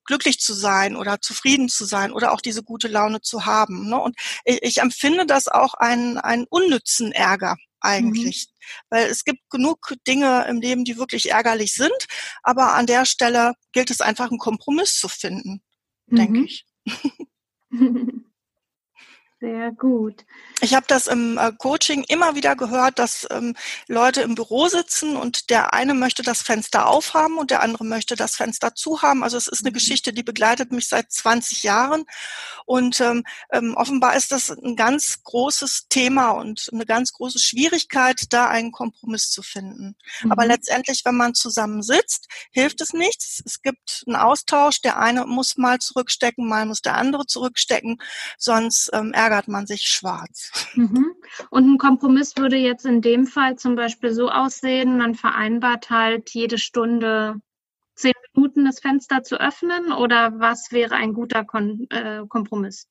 glücklich 0.05 0.39
zu 0.39 0.53
sein 0.53 0.95
oder 0.95 1.21
zufrieden 1.21 1.69
zu 1.69 1.85
sein 1.85 2.11
oder 2.11 2.31
auch 2.31 2.41
diese 2.41 2.63
gute 2.63 2.87
Laune 2.87 3.21
zu 3.21 3.45
haben. 3.45 3.89
Ne? 3.89 3.99
Und 3.99 4.15
ich, 4.45 4.61
ich 4.63 4.77
empfinde 4.81 5.25
das 5.25 5.47
auch 5.47 5.73
einen, 5.73 6.17
einen 6.17 6.45
unnützen 6.49 7.11
Ärger. 7.11 7.57
eigentlich. 7.81 8.47
Mhm. 8.47 8.53
Weil 8.89 9.05
es 9.07 9.25
gibt 9.25 9.49
genug 9.49 9.93
Dinge 10.07 10.45
im 10.47 10.61
Leben, 10.61 10.85
die 10.85 10.97
wirklich 10.97 11.31
ärgerlich 11.31 11.73
sind, 11.73 12.07
aber 12.41 12.75
an 12.75 12.85
der 12.85 13.05
Stelle 13.05 13.53
gilt 13.73 13.91
es 13.91 13.99
einfach, 13.99 14.29
einen 14.29 14.39
Kompromiss 14.39 14.97
zu 14.97 15.09
finden, 15.09 15.61
mhm. 16.07 16.15
denke 16.15 16.43
ich. 16.45 16.65
Sehr 19.43 19.73
gut. 19.73 20.23
Ich 20.61 20.73
habe 20.73 20.85
das 20.87 21.07
im 21.07 21.37
äh, 21.37 21.51
Coaching 21.57 22.05
immer 22.07 22.33
wieder 22.35 22.55
gehört, 22.55 22.97
dass 22.97 23.27
ähm, 23.29 23.57
Leute 23.89 24.21
im 24.21 24.35
Büro 24.35 24.69
sitzen 24.69 25.17
und 25.17 25.49
der 25.49 25.73
eine 25.73 25.93
möchte 25.93 26.23
das 26.23 26.41
Fenster 26.41 26.87
aufhaben 26.87 27.37
und 27.37 27.51
der 27.51 27.61
andere 27.61 27.83
möchte 27.83 28.15
das 28.15 28.37
Fenster 28.37 28.73
zuhaben. 28.73 29.21
Also 29.21 29.35
es 29.35 29.47
ist 29.47 29.59
eine 29.59 29.71
mhm. 29.71 29.73
Geschichte, 29.73 30.13
die 30.13 30.23
begleitet 30.23 30.71
mich 30.71 30.87
seit 30.87 31.11
20 31.11 31.63
Jahren 31.63 32.05
und 32.65 33.01
ähm, 33.01 33.25
ähm, 33.51 33.75
offenbar 33.75 34.15
ist 34.15 34.31
das 34.31 34.49
ein 34.49 34.77
ganz 34.77 35.21
großes 35.23 35.87
Thema 35.89 36.29
und 36.29 36.69
eine 36.71 36.85
ganz 36.85 37.11
große 37.11 37.39
Schwierigkeit, 37.39 38.21
da 38.29 38.47
einen 38.47 38.71
Kompromiss 38.71 39.29
zu 39.29 39.43
finden. 39.43 39.97
Mhm. 40.21 40.31
Aber 40.31 40.45
letztendlich, 40.45 41.01
wenn 41.03 41.17
man 41.17 41.33
zusammen 41.33 41.83
sitzt, 41.83 42.29
hilft 42.51 42.79
es 42.79 42.93
nichts. 42.93 43.43
Es 43.45 43.61
gibt 43.61 44.05
einen 44.07 44.15
Austausch. 44.15 44.79
Der 44.79 44.99
eine 44.99 45.25
muss 45.25 45.57
mal 45.57 45.79
zurückstecken, 45.79 46.47
mal 46.47 46.65
muss 46.65 46.81
der 46.81 46.95
andere 46.95 47.25
zurückstecken, 47.25 47.97
sonst 48.37 48.89
ähm, 48.93 49.11
ärgert 49.11 49.32
ärgert 49.33 49.47
man 49.47 49.65
sich 49.65 49.87
schwarz. 49.87 50.67
Mhm. 50.75 51.13
Und 51.49 51.73
ein 51.73 51.77
Kompromiss 51.77 52.37
würde 52.37 52.55
jetzt 52.55 52.85
in 52.85 53.01
dem 53.01 53.25
Fall 53.25 53.57
zum 53.57 53.75
Beispiel 53.75 54.13
so 54.13 54.29
aussehen, 54.29 54.97
man 54.97 55.15
vereinbart 55.15 55.89
halt 55.89 56.29
jede 56.29 56.59
Stunde 56.59 57.35
zehn 57.95 58.13
Minuten 58.33 58.65
das 58.65 58.79
Fenster 58.79 59.23
zu 59.23 59.39
öffnen 59.39 59.91
oder 59.91 60.39
was 60.39 60.71
wäre 60.71 60.95
ein 60.95 61.13
guter 61.13 61.45
Kon 61.45 61.87
äh, 61.89 62.21
Kompromiss? 62.27 62.87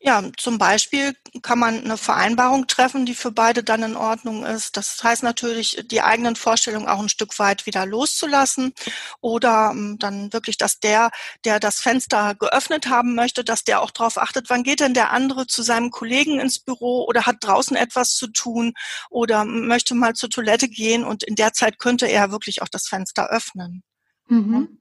Ja, 0.00 0.22
zum 0.36 0.58
Beispiel 0.58 1.16
kann 1.42 1.58
man 1.58 1.82
eine 1.82 1.96
Vereinbarung 1.96 2.66
treffen, 2.66 3.06
die 3.06 3.14
für 3.14 3.32
beide 3.32 3.64
dann 3.64 3.82
in 3.82 3.96
Ordnung 3.96 4.44
ist. 4.44 4.76
Das 4.76 5.02
heißt 5.02 5.22
natürlich, 5.22 5.84
die 5.90 6.02
eigenen 6.02 6.36
Vorstellungen 6.36 6.86
auch 6.86 7.00
ein 7.00 7.08
Stück 7.08 7.38
weit 7.38 7.66
wieder 7.66 7.86
loszulassen 7.86 8.72
oder 9.20 9.70
ähm, 9.72 9.98
dann 9.98 10.32
wirklich, 10.32 10.58
dass 10.58 10.80
der, 10.80 11.10
der 11.44 11.60
das 11.60 11.80
Fenster 11.80 12.34
geöffnet 12.34 12.88
haben 12.88 13.14
möchte, 13.14 13.42
dass 13.42 13.64
der 13.64 13.80
auch 13.80 13.90
darauf 13.90 14.18
achtet, 14.18 14.50
wann 14.50 14.64
geht 14.64 14.80
denn 14.80 14.94
der 14.94 15.12
andere 15.12 15.46
zu 15.46 15.62
seinem 15.62 15.90
Kollegen 15.90 16.40
ins 16.40 16.58
Büro 16.58 17.04
oder 17.06 17.26
hat 17.26 17.36
draußen 17.40 17.76
etwas 17.76 18.14
zu 18.14 18.28
tun 18.28 18.74
oder 19.10 19.44
möchte 19.44 19.94
mal 19.94 20.14
zur 20.14 20.30
Toilette 20.30 20.68
gehen 20.68 21.04
und 21.04 21.22
in 21.22 21.36
der 21.36 21.52
Zeit 21.52 21.78
könnte 21.78 22.06
er 22.06 22.30
wirklich 22.30 22.62
auch 22.62 22.68
das 22.68 22.86
Fenster 22.86 23.28
öffnen. 23.30 23.82
Mhm 24.28 24.78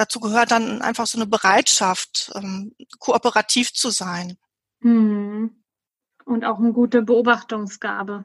dazu 0.00 0.18
gehört 0.18 0.50
dann 0.50 0.80
einfach 0.82 1.06
so 1.06 1.18
eine 1.18 1.26
Bereitschaft, 1.26 2.32
ähm, 2.34 2.74
kooperativ 2.98 3.72
zu 3.72 3.90
sein. 3.90 4.36
Hm. 4.80 5.62
Und 6.24 6.44
auch 6.44 6.58
eine 6.58 6.72
gute 6.72 7.02
Beobachtungsgabe. 7.02 8.24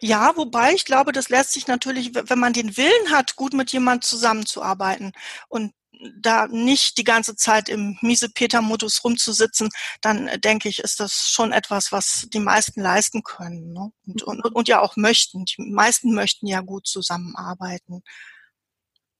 Ja, 0.00 0.36
wobei 0.36 0.72
ich 0.72 0.84
glaube, 0.84 1.12
das 1.12 1.28
lässt 1.28 1.52
sich 1.52 1.66
natürlich, 1.66 2.14
wenn 2.14 2.38
man 2.38 2.52
den 2.52 2.76
Willen 2.76 3.10
hat, 3.10 3.36
gut 3.36 3.54
mit 3.54 3.72
jemand 3.72 4.04
zusammenzuarbeiten 4.04 5.12
und 5.48 5.72
da 6.20 6.46
nicht 6.48 6.98
die 6.98 7.04
ganze 7.04 7.36
Zeit 7.36 7.68
im 7.68 7.96
Miese-Peter-Modus 8.02 9.04
rumzusitzen, 9.04 9.70
dann 10.00 10.28
äh, 10.28 10.38
denke 10.38 10.68
ich, 10.68 10.80
ist 10.80 11.00
das 11.00 11.30
schon 11.30 11.52
etwas, 11.52 11.92
was 11.92 12.28
die 12.32 12.40
meisten 12.40 12.80
leisten 12.80 13.22
können 13.22 13.72
ne? 13.72 13.90
und, 14.06 14.22
und, 14.22 14.44
und 14.44 14.68
ja 14.68 14.80
auch 14.80 14.96
möchten. 14.96 15.44
Die 15.44 15.62
meisten 15.70 16.12
möchten 16.14 16.46
ja 16.46 16.60
gut 16.60 16.86
zusammenarbeiten 16.86 18.02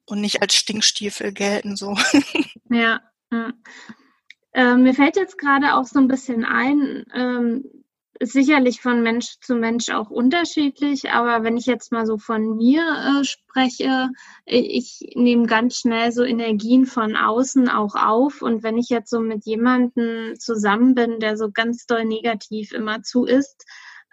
und 0.07 0.21
nicht 0.21 0.43
als 0.43 0.55
Stinkstiefel 0.55 1.33
gelten 1.33 1.77
so. 1.77 1.97
Ja. 2.71 3.01
ja. 3.31 3.53
Äh, 4.53 4.77
mir 4.77 4.95
fällt 4.95 5.17
jetzt 5.17 5.39
gerade 5.39 5.75
auch 5.75 5.85
so 5.85 6.01
ein 6.01 6.09
bisschen 6.09 6.45
ein, 6.45 7.05
ähm, 7.15 7.65
sicherlich 8.21 8.81
von 8.81 9.03
Mensch 9.03 9.39
zu 9.41 9.55
Mensch 9.55 9.91
auch 9.91 10.11
unterschiedlich, 10.11 11.11
aber 11.11 11.45
wenn 11.45 11.57
ich 11.57 11.67
jetzt 11.67 11.93
mal 11.93 12.07
so 12.07 12.19
von 12.19 12.57
mir 12.57 12.83
äh, 12.83 13.25
spreche, 13.25 14.09
ich 14.45 15.01
nehme 15.15 15.47
ganz 15.47 15.79
schnell 15.79 16.13
so 16.13 16.23
Energien 16.23 16.87
von 16.87 17.17
außen 17.17 17.69
auch 17.69 17.95
auf 17.95 18.43
und 18.43 18.63
wenn 18.63 18.79
ich 18.79 18.89
jetzt 18.89 19.11
so 19.11 19.21
mit 19.21 19.45
jemandem 19.45 20.39
zusammen 20.39 20.95
bin, 20.95 21.21
der 21.21 21.37
so 21.37 21.51
ganz 21.51 21.87
doll 21.87 22.05
negativ 22.05 22.73
immer 22.73 23.03
zu 23.03 23.25
ist, 23.25 23.65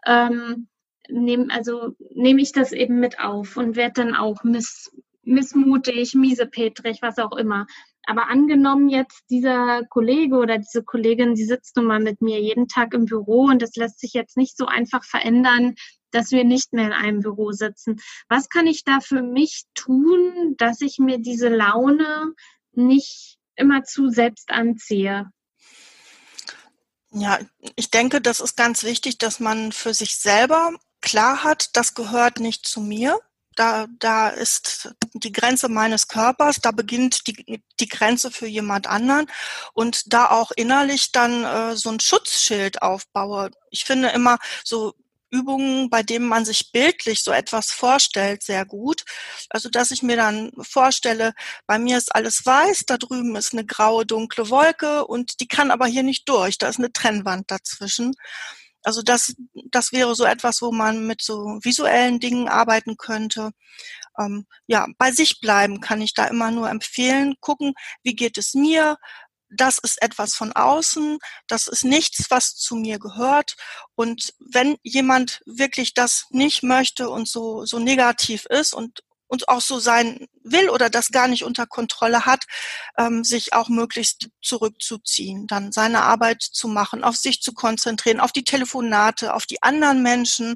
ähm, 0.05 0.67
nehme 1.09 1.47
also 1.51 1.95
nehme 2.13 2.41
ich 2.41 2.51
das 2.51 2.71
eben 2.71 2.99
mit 2.99 3.19
auf 3.19 3.57
und 3.57 3.75
werde 3.75 4.03
dann 4.03 4.15
auch 4.15 4.43
miss, 4.43 4.91
missmutig, 5.23 6.15
miesepetrig, 6.15 7.01
was 7.01 7.17
auch 7.17 7.35
immer. 7.35 7.67
Aber 8.05 8.29
angenommen 8.29 8.89
jetzt 8.89 9.23
dieser 9.29 9.83
Kollege 9.89 10.37
oder 10.37 10.57
diese 10.57 10.83
Kollegin, 10.83 11.35
die 11.35 11.45
sitzt 11.45 11.75
nun 11.75 11.85
mal 11.85 11.99
mit 11.99 12.21
mir 12.21 12.41
jeden 12.41 12.67
Tag 12.67 12.93
im 12.93 13.05
Büro 13.05 13.43
und 13.45 13.61
das 13.61 13.75
lässt 13.75 13.99
sich 13.99 14.13
jetzt 14.13 14.37
nicht 14.37 14.57
so 14.57 14.65
einfach 14.65 15.03
verändern, 15.03 15.75
dass 16.09 16.31
wir 16.31 16.43
nicht 16.43 16.73
mehr 16.73 16.87
in 16.87 16.93
einem 16.93 17.19
Büro 17.19 17.51
sitzen. 17.51 18.01
Was 18.27 18.49
kann 18.49 18.67
ich 18.67 18.83
da 18.83 18.99
für 18.99 19.21
mich 19.21 19.65
tun, 19.75 20.55
dass 20.57 20.81
ich 20.81 20.97
mir 20.97 21.19
diese 21.19 21.49
Laune 21.49 22.33
nicht 22.73 23.37
immer 23.55 23.83
zu 23.83 24.09
selbst 24.09 24.51
anziehe? 24.51 25.29
Ja, 27.13 27.39
ich 27.75 27.91
denke, 27.91 28.21
das 28.21 28.39
ist 28.39 28.55
ganz 28.55 28.83
wichtig, 28.83 29.17
dass 29.17 29.39
man 29.39 29.71
für 29.71 29.93
sich 29.93 30.17
selber 30.17 30.73
klar 31.01 31.43
hat, 31.43 31.75
das 31.75 31.93
gehört 31.93 32.39
nicht 32.39 32.65
zu 32.65 32.79
mir 32.79 33.19
da, 33.55 33.87
da 33.99 34.29
ist 34.29 34.93
die 35.13 35.31
Grenze 35.31 35.69
meines 35.69 36.07
Körpers, 36.07 36.57
da 36.61 36.71
beginnt 36.71 37.27
die, 37.27 37.63
die 37.79 37.87
Grenze 37.87 38.31
für 38.31 38.47
jemand 38.47 38.87
anderen 38.87 39.27
und 39.73 40.13
da 40.13 40.29
auch 40.31 40.51
innerlich 40.51 41.11
dann 41.11 41.43
äh, 41.43 41.75
so 41.75 41.89
ein 41.89 41.99
Schutzschild 41.99 42.81
aufbaue. 42.81 43.51
Ich 43.69 43.85
finde 43.85 44.09
immer 44.09 44.37
so 44.63 44.93
Übungen, 45.31 45.89
bei 45.89 46.03
denen 46.03 46.27
man 46.27 46.45
sich 46.45 46.71
bildlich 46.71 47.23
so 47.23 47.31
etwas 47.31 47.71
vorstellt, 47.71 48.43
sehr 48.43 48.65
gut. 48.65 49.03
Also, 49.49 49.69
dass 49.69 49.91
ich 49.91 50.03
mir 50.03 50.17
dann 50.17 50.51
vorstelle, 50.59 51.33
bei 51.65 51.79
mir 51.79 51.97
ist 51.97 52.13
alles 52.13 52.45
weiß, 52.45 52.83
da 52.85 52.97
drüben 52.97 53.35
ist 53.37 53.53
eine 53.53 53.65
graue, 53.65 54.05
dunkle 54.05 54.49
Wolke 54.49 55.05
und 55.05 55.39
die 55.39 55.47
kann 55.47 55.71
aber 55.71 55.87
hier 55.87 56.03
nicht 56.03 56.27
durch. 56.27 56.57
Da 56.57 56.67
ist 56.67 56.79
eine 56.79 56.91
Trennwand 56.91 57.49
dazwischen. 57.49 58.13
Also 58.83 59.01
das, 59.01 59.35
das 59.69 59.91
wäre 59.91 60.15
so 60.15 60.25
etwas, 60.25 60.61
wo 60.61 60.71
man 60.71 61.05
mit 61.07 61.21
so 61.21 61.59
visuellen 61.61 62.19
Dingen 62.19 62.47
arbeiten 62.49 62.97
könnte. 62.97 63.51
Ähm, 64.19 64.45
ja, 64.67 64.87
bei 64.97 65.11
sich 65.11 65.39
bleiben 65.39 65.81
kann 65.81 66.01
ich 66.01 66.13
da 66.13 66.25
immer 66.25 66.51
nur 66.51 66.69
empfehlen. 66.69 67.35
Gucken, 67.39 67.73
wie 68.03 68.15
geht 68.15 68.37
es 68.37 68.53
mir? 68.53 68.97
Das 69.49 69.77
ist 69.79 70.01
etwas 70.01 70.33
von 70.33 70.53
außen. 70.53 71.19
Das 71.47 71.67
ist 71.67 71.83
nichts, 71.83 72.27
was 72.29 72.55
zu 72.55 72.75
mir 72.75 72.99
gehört. 72.99 73.55
Und 73.95 74.33
wenn 74.39 74.77
jemand 74.83 75.41
wirklich 75.45 75.93
das 75.93 76.25
nicht 76.29 76.63
möchte 76.63 77.09
und 77.09 77.27
so, 77.27 77.65
so 77.65 77.79
negativ 77.79 78.45
ist 78.45 78.73
und 78.73 79.01
und 79.31 79.47
auch 79.47 79.61
so 79.61 79.79
sein 79.79 80.27
will 80.43 80.69
oder 80.69 80.89
das 80.89 81.11
gar 81.11 81.27
nicht 81.27 81.43
unter 81.43 81.65
Kontrolle 81.65 82.25
hat, 82.25 82.45
ähm, 82.97 83.23
sich 83.23 83.53
auch 83.53 83.69
möglichst 83.69 84.29
zurückzuziehen, 84.41 85.47
dann 85.47 85.71
seine 85.71 86.03
Arbeit 86.03 86.41
zu 86.41 86.67
machen, 86.67 87.03
auf 87.03 87.15
sich 87.15 87.41
zu 87.41 87.53
konzentrieren, 87.53 88.19
auf 88.19 88.31
die 88.31 88.43
Telefonate, 88.43 89.33
auf 89.33 89.45
die 89.45 89.61
anderen 89.63 90.01
Menschen, 90.01 90.55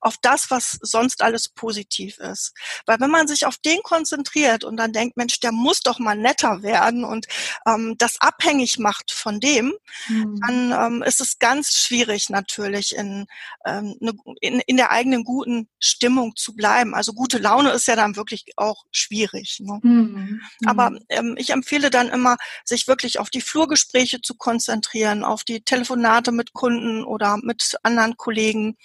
auf 0.00 0.16
das, 0.20 0.50
was 0.50 0.78
sonst 0.80 1.22
alles 1.22 1.48
positiv 1.48 2.18
ist. 2.18 2.52
Weil 2.86 3.00
wenn 3.00 3.10
man 3.10 3.28
sich 3.28 3.46
auf 3.46 3.56
den 3.58 3.82
konzentriert 3.82 4.64
und 4.64 4.76
dann 4.76 4.92
denkt, 4.92 5.16
Mensch, 5.16 5.40
der 5.40 5.52
muss 5.52 5.80
doch 5.80 5.98
mal 5.98 6.16
netter 6.16 6.62
werden 6.62 7.04
und 7.04 7.26
ähm, 7.66 7.96
das 7.98 8.20
abhängig 8.20 8.78
macht 8.78 9.12
von 9.12 9.40
dem, 9.40 9.74
mhm. 10.08 10.40
dann 10.46 10.72
ähm, 10.72 11.02
ist 11.02 11.20
es 11.20 11.38
ganz 11.38 11.72
schwierig 11.72 12.30
natürlich 12.30 12.94
in, 12.94 13.26
ähm, 13.66 13.96
ne, 14.00 14.12
in, 14.40 14.60
in 14.60 14.76
der 14.76 14.90
eigenen 14.90 15.24
guten 15.24 15.68
Stimmung 15.78 16.36
zu 16.36 16.54
bleiben. 16.54 16.94
Also 16.94 17.12
gute 17.12 17.38
Laune 17.38 17.70
ist 17.70 17.86
ja 17.86 17.96
dann 17.96 18.16
wirklich 18.16 18.44
auch 18.56 18.84
schwierig. 18.90 19.23
Ne? 19.60 19.80
Mhm. 19.82 20.40
Aber 20.66 20.90
mhm. 20.90 20.98
ähm, 21.08 21.34
ich 21.38 21.50
empfehle 21.50 21.90
dann 21.90 22.08
immer, 22.08 22.36
sich 22.64 22.86
wirklich 22.86 23.18
auf 23.18 23.30
die 23.30 23.40
Flurgespräche 23.40 24.20
zu 24.20 24.34
konzentrieren, 24.36 25.24
auf 25.24 25.44
die 25.44 25.62
Telefonate 25.62 26.32
mit 26.32 26.52
Kunden 26.52 27.04
oder 27.04 27.38
mit 27.42 27.76
anderen 27.82 28.16
Kollegen. 28.16 28.76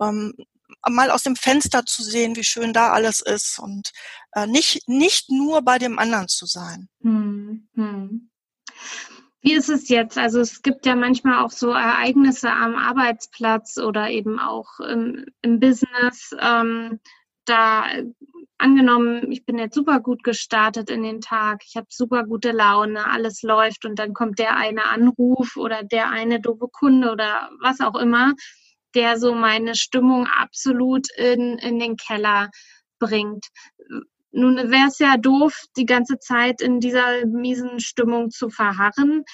Ähm, 0.00 0.34
mal 0.88 1.10
aus 1.10 1.22
dem 1.22 1.36
Fenster 1.36 1.84
zu 1.84 2.02
sehen, 2.02 2.36
wie 2.36 2.44
schön 2.44 2.72
da 2.72 2.92
alles 2.92 3.20
ist 3.20 3.58
und 3.58 3.90
äh, 4.32 4.46
nicht, 4.46 4.88
nicht 4.88 5.30
nur 5.30 5.62
bei 5.62 5.78
dem 5.78 5.98
anderen 5.98 6.28
zu 6.28 6.46
sein. 6.46 6.88
Mhm. 7.00 8.30
Wie 9.40 9.54
ist 9.54 9.68
es 9.68 9.88
jetzt? 9.88 10.18
Also 10.18 10.40
es 10.40 10.62
gibt 10.62 10.84
ja 10.84 10.96
manchmal 10.96 11.44
auch 11.44 11.50
so 11.50 11.70
Ereignisse 11.70 12.50
am 12.50 12.74
Arbeitsplatz 12.74 13.78
oder 13.78 14.10
eben 14.10 14.38
auch 14.38 14.80
im, 14.80 15.26
im 15.42 15.60
Business. 15.60 16.34
Ähm, 16.40 17.00
da 17.44 17.86
angenommen, 18.58 19.30
ich 19.30 19.44
bin 19.44 19.58
jetzt 19.58 19.74
super 19.74 20.00
gut 20.00 20.22
gestartet 20.22 20.90
in 20.90 21.02
den 21.02 21.20
Tag, 21.20 21.62
ich 21.66 21.76
habe 21.76 21.86
super 21.88 22.24
gute 22.24 22.52
Laune, 22.52 23.08
alles 23.10 23.42
läuft 23.42 23.84
und 23.84 23.98
dann 23.98 24.12
kommt 24.14 24.38
der 24.38 24.56
eine 24.56 24.84
Anruf 24.84 25.56
oder 25.56 25.82
der 25.82 26.10
eine 26.10 26.40
doofe 26.40 26.68
Kunde 26.70 27.10
oder 27.10 27.50
was 27.60 27.80
auch 27.80 27.94
immer, 27.94 28.34
der 28.94 29.18
so 29.18 29.34
meine 29.34 29.74
Stimmung 29.74 30.26
absolut 30.26 31.06
in, 31.16 31.58
in 31.58 31.78
den 31.78 31.96
Keller 31.96 32.50
bringt. 32.98 33.46
Nun 34.30 34.56
wäre 34.56 34.88
es 34.88 34.98
ja 34.98 35.16
doof, 35.16 35.64
die 35.76 35.86
ganze 35.86 36.18
Zeit 36.18 36.60
in 36.60 36.80
dieser 36.80 37.24
miesen 37.26 37.80
Stimmung 37.80 38.30
zu 38.30 38.50
verharren 38.50 39.24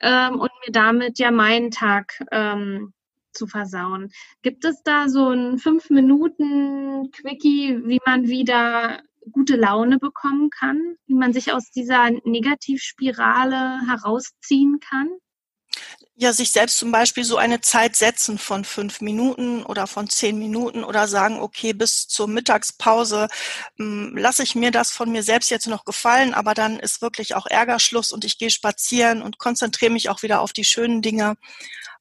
ähm, 0.00 0.38
und 0.38 0.50
mir 0.64 0.72
damit 0.72 1.18
ja 1.18 1.30
meinen 1.30 1.70
Tag 1.70 2.12
ähm, 2.30 2.92
zu 3.36 3.46
versauen. 3.46 4.10
Gibt 4.42 4.64
es 4.64 4.82
da 4.82 5.08
so 5.08 5.30
ein 5.30 5.58
fünf 5.58 5.90
Minuten 5.90 7.10
Quickie, 7.12 7.80
wie 7.84 8.00
man 8.06 8.26
wieder 8.28 9.02
gute 9.32 9.56
Laune 9.56 9.98
bekommen 9.98 10.50
kann, 10.50 10.96
wie 11.06 11.14
man 11.14 11.32
sich 11.32 11.52
aus 11.52 11.70
dieser 11.70 12.10
Negativspirale 12.24 13.80
herausziehen 13.88 14.78
kann? 14.80 15.08
Ja, 16.18 16.32
sich 16.32 16.50
selbst 16.50 16.78
zum 16.78 16.90
Beispiel 16.92 17.24
so 17.24 17.36
eine 17.36 17.60
Zeit 17.60 17.94
setzen 17.94 18.38
von 18.38 18.64
fünf 18.64 19.02
Minuten 19.02 19.62
oder 19.64 19.86
von 19.86 20.08
zehn 20.08 20.38
Minuten 20.38 20.82
oder 20.82 21.08
sagen, 21.08 21.40
okay, 21.40 21.74
bis 21.74 22.08
zur 22.08 22.26
Mittagspause 22.26 23.28
hm, 23.76 24.16
lasse 24.16 24.42
ich 24.42 24.54
mir 24.54 24.70
das 24.70 24.90
von 24.90 25.12
mir 25.12 25.22
selbst 25.22 25.50
jetzt 25.50 25.66
noch 25.66 25.84
gefallen, 25.84 26.32
aber 26.32 26.54
dann 26.54 26.78
ist 26.78 27.02
wirklich 27.02 27.34
auch 27.34 27.46
Ärgerschluss 27.46 28.12
und 28.12 28.24
ich 28.24 28.38
gehe 28.38 28.48
spazieren 28.48 29.20
und 29.20 29.36
konzentriere 29.36 29.92
mich 29.92 30.08
auch 30.08 30.22
wieder 30.22 30.40
auf 30.40 30.54
die 30.54 30.64
schönen 30.64 31.02
Dinge, 31.02 31.36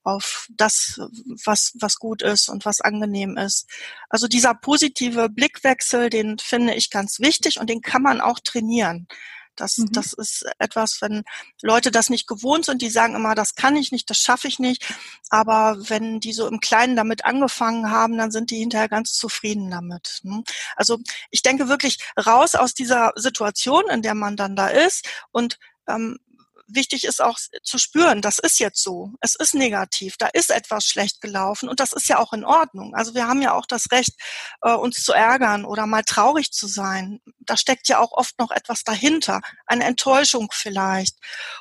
auf 0.06 0.48
das, 0.52 1.02
was, 1.44 1.74
was 1.80 1.98
gut 1.98 2.22
ist 2.22 2.48
und 2.48 2.64
was 2.64 2.80
angenehm 2.80 3.38
ist. 3.38 3.68
Also 4.08 4.28
dieser 4.28 4.54
positive 4.54 5.30
Blickwechsel, 5.30 6.10
den 6.10 6.38
finde 6.38 6.76
ich 6.76 6.92
ganz 6.92 7.20
wichtig 7.20 7.60
und 7.60 7.70
den 7.70 7.82
kann 7.82 8.04
man 8.04 8.22
auch 8.22 8.40
trainieren. 8.40 9.08
Das, 9.56 9.78
mhm. 9.78 9.92
das 9.92 10.14
ist 10.14 10.46
etwas, 10.60 11.02
wenn 11.02 11.24
Leute 11.62 11.90
das 11.90 12.10
nicht 12.10 12.28
gewohnt 12.28 12.66
sind, 12.66 12.82
die 12.82 12.90
sagen 12.90 13.16
immer, 13.16 13.36
das 13.36 13.56
kann 13.56 13.76
ich 13.76 13.92
nicht, 13.92 14.10
das 14.10 14.20
schaffe 14.20 14.48
ich 14.48 14.60
nicht. 14.60 14.86
Aber 15.30 15.78
wenn 15.90 16.20
die 16.20 16.34
so 16.34 16.48
im 16.48 16.60
Kleinen 16.60 16.96
damit 16.96 17.26
angefangen 17.26 17.90
haben, 17.90 18.18
dann 18.18 18.32
sind 18.32 18.52
die 18.52 18.58
hinterher 18.58 18.90
ganz 18.90 19.14
zufrieden 19.14 19.72
damit. 19.72 20.20
Ne? 20.24 20.44
Also 20.76 21.00
ich 21.32 21.42
denke 21.42 21.68
wirklich 21.68 21.98
raus 22.24 22.54
aus 22.56 22.74
dieser 22.74 23.12
Situation, 23.16 23.84
in 23.90 24.02
der 24.02 24.14
man 24.14 24.38
dann 24.38 24.56
da 24.56 24.68
ist 24.68 25.08
und 25.32 25.58
ähm, 25.88 26.20
wichtig 26.68 27.04
ist 27.04 27.22
auch 27.22 27.38
zu 27.64 27.78
spüren, 27.78 28.22
das 28.22 28.40
ist 28.40 28.60
jetzt 28.60 28.82
so, 28.82 29.14
es 29.22 29.36
ist 29.36 29.54
negativ, 29.54 30.18
da 30.18 30.28
ist 30.28 30.52
etwas 30.52 30.86
schlecht 30.86 31.22
gelaufen 31.22 31.70
und 31.70 31.80
das 31.80 31.94
ist 31.94 32.08
ja 32.10 32.18
auch 32.20 32.34
in 32.34 32.44
Ordnung. 32.44 32.96
Also 32.96 33.14
wir 33.14 33.28
haben 33.28 33.42
ja 33.42 33.54
auch 33.54 33.66
das 33.66 33.92
Recht, 33.92 34.14
äh, 34.62 34.74
uns 34.74 35.04
zu 35.04 35.14
ärgern 35.14 35.66
oder 35.66 35.86
mal 35.86 36.04
traurig 36.04 36.52
zu 36.52 36.68
sein. 36.68 37.20
Da 37.40 37.58
steckt 37.58 37.88
ja 37.88 38.00
auch 38.00 38.12
oft 38.12 38.40
noch 38.40 38.52
etwas 38.52 38.84
dahinter, 38.84 39.42
eine 39.66 39.86
Enttäuschung 39.86 40.50
vielleicht. 40.52 41.18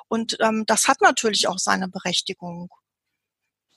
Und 0.08 0.36
ähm, 0.40 0.64
das 0.66 0.88
hat 0.88 1.00
natürlich 1.00 1.48
auch 1.48 1.58
seine 1.58 1.88
Berechtigung. 1.88 2.70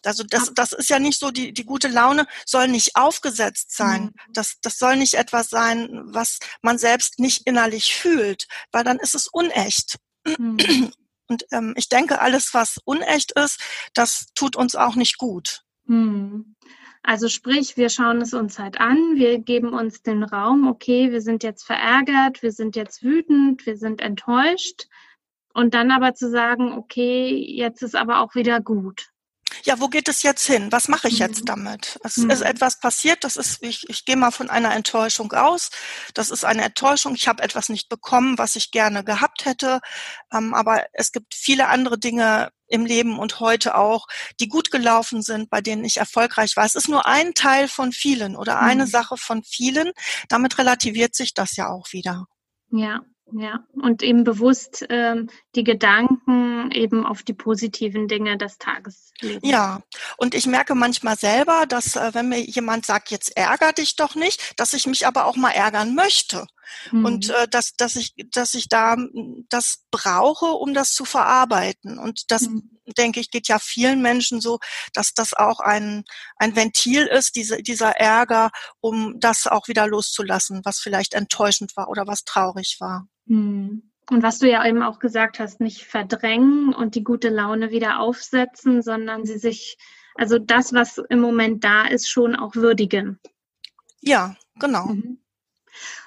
Also 0.05 0.23
das, 0.23 0.51
das 0.53 0.71
ist 0.71 0.89
ja 0.89 0.99
nicht 0.99 1.19
so, 1.19 1.31
die, 1.31 1.53
die 1.53 1.65
gute 1.65 1.87
Laune 1.87 2.27
soll 2.45 2.67
nicht 2.67 2.95
aufgesetzt 2.95 3.75
sein. 3.75 4.03
Mhm. 4.03 4.13
Das, 4.33 4.55
das 4.61 4.77
soll 4.77 4.95
nicht 4.95 5.15
etwas 5.15 5.49
sein, 5.49 5.89
was 6.05 6.39
man 6.61 6.77
selbst 6.77 7.19
nicht 7.19 7.45
innerlich 7.45 7.93
fühlt, 7.93 8.47
weil 8.71 8.83
dann 8.83 8.99
ist 8.99 9.15
es 9.15 9.27
unecht. 9.27 9.97
Und 11.27 11.45
ähm, 11.51 11.73
ich 11.75 11.89
denke, 11.89 12.21
alles, 12.21 12.53
was 12.53 12.79
unecht 12.85 13.33
ist, 13.33 13.61
das 13.93 14.27
tut 14.33 14.55
uns 14.55 14.75
auch 14.75 14.95
nicht 14.95 15.17
gut. 15.17 15.63
Hm. 15.85 16.55
Also 17.03 17.29
sprich, 17.29 17.77
wir 17.77 17.89
schauen 17.89 18.21
es 18.21 18.33
uns 18.33 18.59
halt 18.59 18.79
an, 18.79 19.15
wir 19.15 19.39
geben 19.39 19.73
uns 19.73 20.01
den 20.01 20.23
Raum, 20.23 20.67
okay, 20.67 21.11
wir 21.11 21.21
sind 21.21 21.43
jetzt 21.43 21.63
verärgert, 21.63 22.41
wir 22.43 22.51
sind 22.51 22.75
jetzt 22.75 23.01
wütend, 23.01 23.65
wir 23.65 23.77
sind 23.77 24.01
enttäuscht. 24.01 24.87
Und 25.53 25.73
dann 25.73 25.91
aber 25.91 26.13
zu 26.13 26.29
sagen, 26.29 26.73
okay, 26.73 27.33
jetzt 27.33 27.81
ist 27.81 27.95
aber 27.95 28.19
auch 28.19 28.35
wieder 28.35 28.59
gut 28.59 29.09
ja, 29.63 29.79
wo 29.79 29.87
geht 29.87 30.07
es 30.07 30.23
jetzt 30.23 30.45
hin? 30.45 30.71
Was 30.71 30.87
mache 30.87 31.07
ich 31.07 31.19
jetzt 31.19 31.41
mhm. 31.41 31.45
damit? 31.45 31.99
Es 32.03 32.17
mhm. 32.17 32.29
ist 32.29 32.41
etwas 32.41 32.79
passiert, 32.79 33.23
das 33.23 33.37
ist, 33.37 33.61
ich, 33.61 33.89
ich 33.89 34.05
gehe 34.05 34.15
mal 34.15 34.31
von 34.31 34.49
einer 34.49 34.73
Enttäuschung 34.73 35.31
aus. 35.33 35.69
Das 36.13 36.29
ist 36.29 36.45
eine 36.45 36.63
Enttäuschung. 36.63 37.15
Ich 37.15 37.27
habe 37.27 37.43
etwas 37.43 37.69
nicht 37.69 37.89
bekommen, 37.89 38.37
was 38.37 38.55
ich 38.55 38.71
gerne 38.71 39.03
gehabt 39.03 39.45
hätte. 39.45 39.79
Ähm, 40.33 40.53
aber 40.53 40.85
es 40.93 41.11
gibt 41.11 41.33
viele 41.35 41.67
andere 41.67 41.99
Dinge 41.99 42.51
im 42.67 42.85
Leben 42.85 43.17
und 43.17 43.39
heute 43.39 43.75
auch, 43.75 44.07
die 44.39 44.49
gut 44.49 44.71
gelaufen 44.71 45.21
sind, 45.21 45.49
bei 45.49 45.61
denen 45.61 45.85
ich 45.85 45.97
erfolgreich 45.97 46.57
war. 46.57 46.65
Es 46.65 46.75
ist 46.75 46.89
nur 46.89 47.05
ein 47.05 47.33
Teil 47.33 47.67
von 47.67 47.91
vielen 47.91 48.35
oder 48.35 48.59
eine 48.59 48.85
mhm. 48.85 48.89
Sache 48.89 49.17
von 49.17 49.43
vielen. 49.43 49.91
Damit 50.27 50.57
relativiert 50.57 51.15
sich 51.15 51.33
das 51.33 51.55
ja 51.55 51.69
auch 51.69 51.93
wieder. 51.93 52.25
Ja, 52.69 53.01
ja, 53.31 53.65
und 53.73 54.03
eben 54.03 54.23
bewusst 54.23 54.85
ähm, 54.89 55.29
die 55.55 55.63
Gedanken 55.63 56.71
eben 56.71 57.05
auf 57.05 57.23
die 57.23 57.33
positiven 57.33 58.07
Dinge 58.07 58.37
des 58.37 58.57
Tages 58.57 59.11
legen. 59.19 59.45
Ja, 59.45 59.81
und 60.17 60.33
ich 60.33 60.45
merke 60.45 60.75
manchmal 60.75 61.17
selber, 61.17 61.65
dass 61.67 61.95
äh, 61.95 62.13
wenn 62.13 62.29
mir 62.29 62.39
jemand 62.39 62.85
sagt, 62.85 63.11
jetzt 63.11 63.35
ärger 63.35 63.73
dich 63.73 63.95
doch 63.95 64.15
nicht, 64.15 64.59
dass 64.59 64.73
ich 64.73 64.87
mich 64.87 65.05
aber 65.05 65.25
auch 65.25 65.35
mal 65.35 65.51
ärgern 65.51 65.93
möchte. 65.93 66.47
Mhm. 66.91 67.05
Und 67.05 67.29
äh, 67.29 67.47
dass, 67.47 67.75
dass 67.75 67.95
ich, 67.95 68.13
dass 68.31 68.53
ich 68.53 68.69
da 68.69 68.95
das 69.49 69.83
brauche, 69.91 70.45
um 70.45 70.73
das 70.73 70.93
zu 70.93 71.05
verarbeiten. 71.05 71.97
Und 71.97 72.31
das, 72.31 72.43
mhm. 72.43 72.69
denke 72.97 73.19
ich, 73.19 73.31
geht 73.31 73.47
ja 73.47 73.59
vielen 73.59 74.01
Menschen 74.01 74.41
so, 74.41 74.59
dass 74.93 75.13
das 75.13 75.33
auch 75.33 75.59
ein, 75.59 76.05
ein 76.37 76.55
Ventil 76.55 77.05
ist, 77.05 77.35
diese, 77.35 77.61
dieser 77.61 77.91
Ärger, 77.97 78.51
um 78.79 79.19
das 79.19 79.47
auch 79.47 79.67
wieder 79.67 79.87
loszulassen, 79.87 80.61
was 80.63 80.79
vielleicht 80.79 81.13
enttäuschend 81.13 81.75
war 81.75 81.89
oder 81.89 82.07
was 82.07 82.23
traurig 82.23 82.77
war. 82.79 83.07
Mhm. 83.27 83.83
Und 84.09 84.23
was 84.23 84.39
du 84.39 84.49
ja 84.49 84.65
eben 84.65 84.81
auch 84.83 84.99
gesagt 84.99 85.39
hast, 85.39 85.59
nicht 85.59 85.83
verdrängen 85.83 86.73
und 86.73 86.95
die 86.95 87.03
gute 87.03 87.29
Laune 87.29 87.71
wieder 87.71 87.99
aufsetzen, 87.99 88.81
sondern 88.81 89.25
sie 89.25 89.37
sich, 89.37 89.77
also 90.15 90.39
das, 90.39 90.73
was 90.73 90.97
im 91.09 91.19
Moment 91.19 91.63
da 91.63 91.85
ist, 91.85 92.09
schon 92.09 92.35
auch 92.35 92.55
würdigen. 92.55 93.19
Ja, 94.01 94.35
genau. 94.59 94.87
Mhm. 94.87 95.19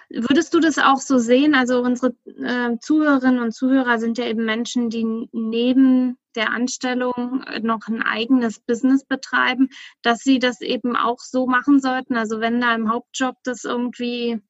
Würdest 0.09 0.55
du 0.55 0.61
das 0.61 0.79
auch 0.79 0.99
so 0.99 1.19
sehen? 1.19 1.55
Also 1.55 1.83
unsere 1.83 2.17
äh, 2.25 2.77
Zuhörerinnen 2.81 3.41
und 3.41 3.53
Zuhörer 3.53 4.01
sind 4.01 4.19
ja 4.19 4.25
eben 4.25 4.45
Menschen, 4.45 4.91
die 4.91 5.29
neben 5.31 6.19
der 6.35 6.51
Anstellung 6.51 7.45
noch 7.63 7.87
ein 7.87 8.03
eigenes 8.03 8.59
Business 8.61 9.05
betreiben, 9.05 9.69
dass 10.03 10.21
sie 10.21 10.41
das 10.41 10.63
eben 10.63 10.97
auch 10.97 11.21
so 11.21 11.47
machen 11.47 11.81
sollten. 11.81 12.17
Also 12.17 12.41
wenn 12.41 12.61
da 12.61 12.75
im 12.75 12.91
Hauptjob 12.91 13.37
das 13.45 13.65
irgendwie 13.65 14.41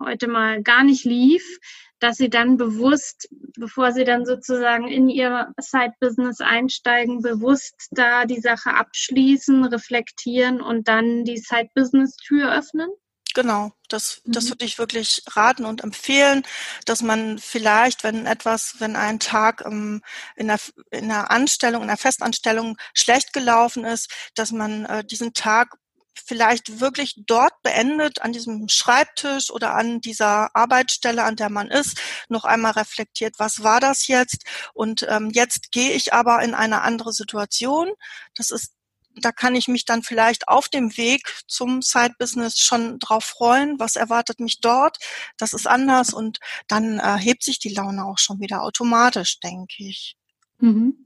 heute 0.00 0.28
mal 0.28 0.62
gar 0.62 0.84
nicht 0.84 1.04
lief, 1.04 1.58
dass 1.98 2.16
sie 2.18 2.28
dann 2.28 2.56
bewusst, 2.56 3.28
bevor 3.56 3.92
sie 3.92 4.04
dann 4.04 4.26
sozusagen 4.26 4.86
in 4.88 5.08
ihr 5.08 5.52
Side-Business 5.58 6.40
einsteigen, 6.40 7.22
bewusst 7.22 7.88
da 7.90 8.26
die 8.26 8.40
Sache 8.40 8.74
abschließen, 8.74 9.64
reflektieren 9.64 10.60
und 10.60 10.88
dann 10.88 11.24
die 11.24 11.38
Side-Business-Tür 11.38 12.52
öffnen? 12.52 12.90
Genau, 13.36 13.72
das, 13.90 14.22
das 14.24 14.44
mhm. 14.44 14.48
würde 14.50 14.64
ich 14.64 14.78
wirklich 14.78 15.22
raten 15.28 15.66
und 15.66 15.84
empfehlen, 15.84 16.42
dass 16.86 17.02
man 17.02 17.38
vielleicht, 17.38 18.02
wenn 18.02 18.24
etwas, 18.24 18.76
wenn 18.78 18.96
ein 18.96 19.20
Tag 19.20 19.62
ähm, 19.66 20.00
in, 20.36 20.46
der, 20.46 20.58
in 20.90 21.08
der 21.08 21.30
Anstellung, 21.30 21.82
in 21.82 21.88
der 21.88 21.98
Festanstellung 21.98 22.78
schlecht 22.94 23.34
gelaufen 23.34 23.84
ist, 23.84 24.10
dass 24.36 24.52
man 24.52 24.86
äh, 24.86 25.04
diesen 25.04 25.34
Tag 25.34 25.76
vielleicht 26.24 26.80
wirklich 26.80 27.14
dort 27.26 27.62
beendet, 27.62 28.22
an 28.22 28.32
diesem 28.32 28.68
Schreibtisch 28.68 29.50
oder 29.50 29.74
an 29.74 30.00
dieser 30.00 30.54
Arbeitsstelle, 30.54 31.24
an 31.24 31.36
der 31.36 31.50
man 31.50 31.68
ist, 31.68 32.00
noch 32.28 32.44
einmal 32.44 32.72
reflektiert, 32.72 33.34
was 33.38 33.62
war 33.62 33.80
das 33.80 34.06
jetzt? 34.06 34.44
Und 34.74 35.06
ähm, 35.08 35.30
jetzt 35.30 35.72
gehe 35.72 35.92
ich 35.92 36.12
aber 36.12 36.42
in 36.42 36.54
eine 36.54 36.82
andere 36.82 37.12
Situation. 37.12 37.90
Das 38.34 38.50
ist 38.50 38.72
da 39.18 39.32
kann 39.32 39.54
ich 39.54 39.66
mich 39.66 39.84
dann 39.84 40.02
vielleicht 40.02 40.48
auf 40.48 40.68
dem 40.68 40.96
Weg 40.96 41.42
zum 41.46 41.80
Side-Business 41.82 42.58
schon 42.58 42.98
drauf 42.98 43.24
freuen, 43.24 43.78
was 43.78 43.96
erwartet 43.96 44.40
mich 44.40 44.60
dort, 44.60 44.98
das 45.38 45.52
ist 45.52 45.66
anders 45.66 46.12
und 46.12 46.38
dann 46.68 46.98
äh, 46.98 47.16
hebt 47.18 47.42
sich 47.42 47.58
die 47.58 47.72
Laune 47.72 48.04
auch 48.04 48.18
schon 48.18 48.40
wieder 48.40 48.62
automatisch, 48.62 49.40
denke 49.40 49.84
ich. 49.84 50.16
Mhm. 50.58 51.05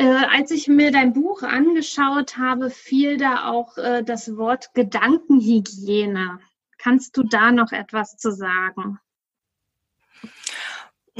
Äh, 0.00 0.24
als 0.30 0.50
ich 0.50 0.66
mir 0.66 0.92
dein 0.92 1.12
Buch 1.12 1.42
angeschaut 1.42 2.38
habe, 2.38 2.70
fiel 2.70 3.18
da 3.18 3.50
auch 3.50 3.76
äh, 3.76 4.02
das 4.02 4.34
Wort 4.38 4.72
Gedankenhygiene. 4.72 6.40
Kannst 6.78 7.18
du 7.18 7.22
da 7.22 7.52
noch 7.52 7.72
etwas 7.72 8.16
zu 8.16 8.32
sagen? 8.32 8.98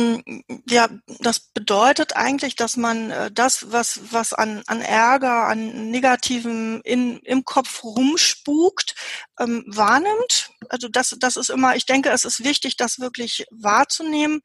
Mm, 0.00 0.40
ja, 0.66 0.88
das 1.18 1.40
bedeutet 1.40 2.16
eigentlich, 2.16 2.56
dass 2.56 2.78
man 2.78 3.10
äh, 3.10 3.30
das, 3.30 3.70
was, 3.70 4.00
was 4.12 4.32
an, 4.32 4.62
an 4.66 4.80
Ärger, 4.80 5.46
an 5.46 5.90
Negativen 5.90 6.80
in, 6.82 7.18
im 7.18 7.44
Kopf 7.44 7.84
rumspukt, 7.84 8.94
ähm, 9.38 9.62
wahrnimmt. 9.66 10.52
Also 10.70 10.88
das, 10.88 11.14
das 11.20 11.36
ist 11.36 11.50
immer, 11.50 11.76
ich 11.76 11.84
denke, 11.84 12.10
es 12.10 12.24
ist 12.24 12.42
wichtig, 12.42 12.76
das 12.76 12.98
wirklich 12.98 13.44
wahrzunehmen 13.50 14.40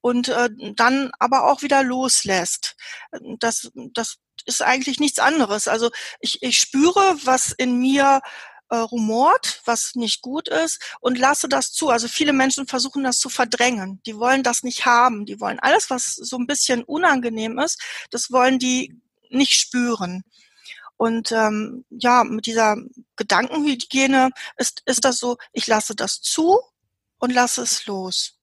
und 0.00 0.28
äh, 0.28 0.48
dann 0.76 1.10
aber 1.18 1.50
auch 1.50 1.62
wieder 1.62 1.82
loslässt. 1.82 2.76
Das, 3.40 3.70
das 3.94 4.18
ist 4.46 4.62
eigentlich 4.62 5.00
nichts 5.00 5.18
anderes. 5.18 5.66
Also 5.66 5.90
ich, 6.20 6.38
ich 6.42 6.58
spüre, 6.60 7.16
was 7.24 7.50
in 7.50 7.80
mir 7.80 8.20
äh, 8.70 8.76
rumort, 8.76 9.60
was 9.64 9.94
nicht 9.94 10.22
gut 10.22 10.48
ist, 10.48 10.96
und 11.00 11.18
lasse 11.18 11.48
das 11.48 11.72
zu. 11.72 11.90
Also 11.90 12.08
viele 12.08 12.32
Menschen 12.32 12.66
versuchen 12.66 13.04
das 13.04 13.18
zu 13.18 13.28
verdrängen. 13.28 14.00
Die 14.06 14.16
wollen 14.16 14.42
das 14.42 14.62
nicht 14.62 14.86
haben. 14.86 15.26
Die 15.26 15.40
wollen 15.40 15.58
alles, 15.58 15.90
was 15.90 16.14
so 16.14 16.38
ein 16.38 16.46
bisschen 16.46 16.82
unangenehm 16.84 17.58
ist, 17.58 17.82
das 18.10 18.30
wollen 18.30 18.58
die 18.58 19.00
nicht 19.28 19.52
spüren. 19.52 20.22
Und 20.96 21.32
ähm, 21.32 21.84
ja, 21.90 22.24
mit 22.24 22.46
dieser 22.46 22.76
Gedankenhygiene 23.16 24.30
ist, 24.56 24.82
ist 24.86 25.04
das 25.04 25.18
so, 25.18 25.36
ich 25.52 25.66
lasse 25.66 25.94
das 25.94 26.20
zu 26.20 26.60
und 27.18 27.32
lasse 27.32 27.62
es 27.62 27.86
los. 27.86 28.38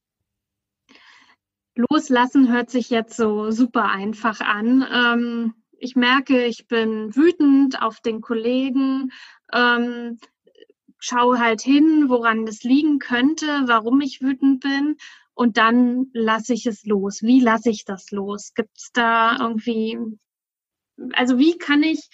Loslassen 1.76 2.52
hört 2.52 2.72
sich 2.72 2.90
jetzt 2.90 3.16
so 3.16 3.52
super 3.52 3.86
einfach 3.86 4.40
an. 4.42 4.88
Ähm 4.92 5.54
ich 5.80 5.96
merke, 5.96 6.46
ich 6.46 6.68
bin 6.68 7.16
wütend 7.16 7.82
auf 7.82 8.00
den 8.00 8.22
Kollegen, 8.22 9.12
ähm, 9.53 10.19
schaue 10.99 11.39
halt 11.39 11.62
hin, 11.62 12.10
woran 12.10 12.45
das 12.45 12.63
liegen 12.63 12.99
könnte, 12.99 13.45
warum 13.65 14.01
ich 14.01 14.21
wütend 14.21 14.62
bin 14.62 14.97
und 15.38 15.57
dann 15.57 16.07
lasse 16.13 16.53
ich 16.53 16.65
es 16.65 16.83
los. 16.86 17.21
Wie 17.21 17.39
lasse 17.39 17.69
ich 17.69 17.86
das 17.86 18.10
los? 18.12 18.53
Gibt 18.55 18.75
es 18.77 18.89
da 18.91 19.38
irgendwie, 19.39 19.99
also 21.13 21.38
wie 21.38 21.57
kann 21.57 21.83
ich, 21.83 22.10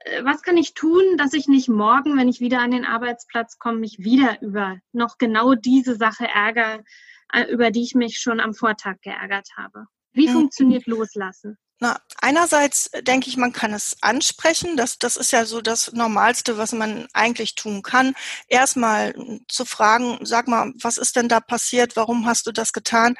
äh, 0.00 0.22
was 0.24 0.42
kann 0.42 0.58
ich 0.58 0.74
tun, 0.74 1.16
dass 1.16 1.32
ich 1.32 1.48
nicht 1.48 1.68
morgen, 1.68 2.18
wenn 2.18 2.28
ich 2.28 2.40
wieder 2.40 2.60
an 2.60 2.72
den 2.72 2.84
Arbeitsplatz 2.84 3.58
komme, 3.58 3.78
mich 3.78 4.00
wieder 4.00 4.42
über 4.42 4.78
noch 4.92 5.16
genau 5.16 5.54
diese 5.54 5.96
Sache 5.96 6.26
ärgere, 6.26 6.84
äh, 7.32 7.50
über 7.50 7.70
die 7.70 7.82
ich 7.82 7.94
mich 7.94 8.18
schon 8.18 8.40
am 8.40 8.52
Vortag 8.52 9.00
geärgert 9.00 9.48
habe? 9.56 9.86
Wie 10.12 10.28
mhm. 10.28 10.32
funktioniert 10.32 10.86
Loslassen? 10.86 11.56
Na, 11.78 12.00
einerseits 12.22 12.90
denke 13.02 13.28
ich, 13.28 13.36
man 13.36 13.52
kann 13.52 13.74
es 13.74 13.98
ansprechen. 14.00 14.78
Das, 14.78 14.98
das 14.98 15.18
ist 15.18 15.30
ja 15.30 15.44
so 15.44 15.60
das 15.60 15.92
Normalste, 15.92 16.56
was 16.56 16.72
man 16.72 17.06
eigentlich 17.12 17.54
tun 17.54 17.82
kann. 17.82 18.14
Erstmal 18.48 19.14
zu 19.48 19.66
fragen, 19.66 20.18
sag 20.22 20.48
mal, 20.48 20.72
was 20.80 20.96
ist 20.96 21.16
denn 21.16 21.28
da 21.28 21.40
passiert? 21.40 21.94
Warum 21.94 22.24
hast 22.24 22.46
du 22.46 22.52
das 22.52 22.72
getan? 22.72 23.14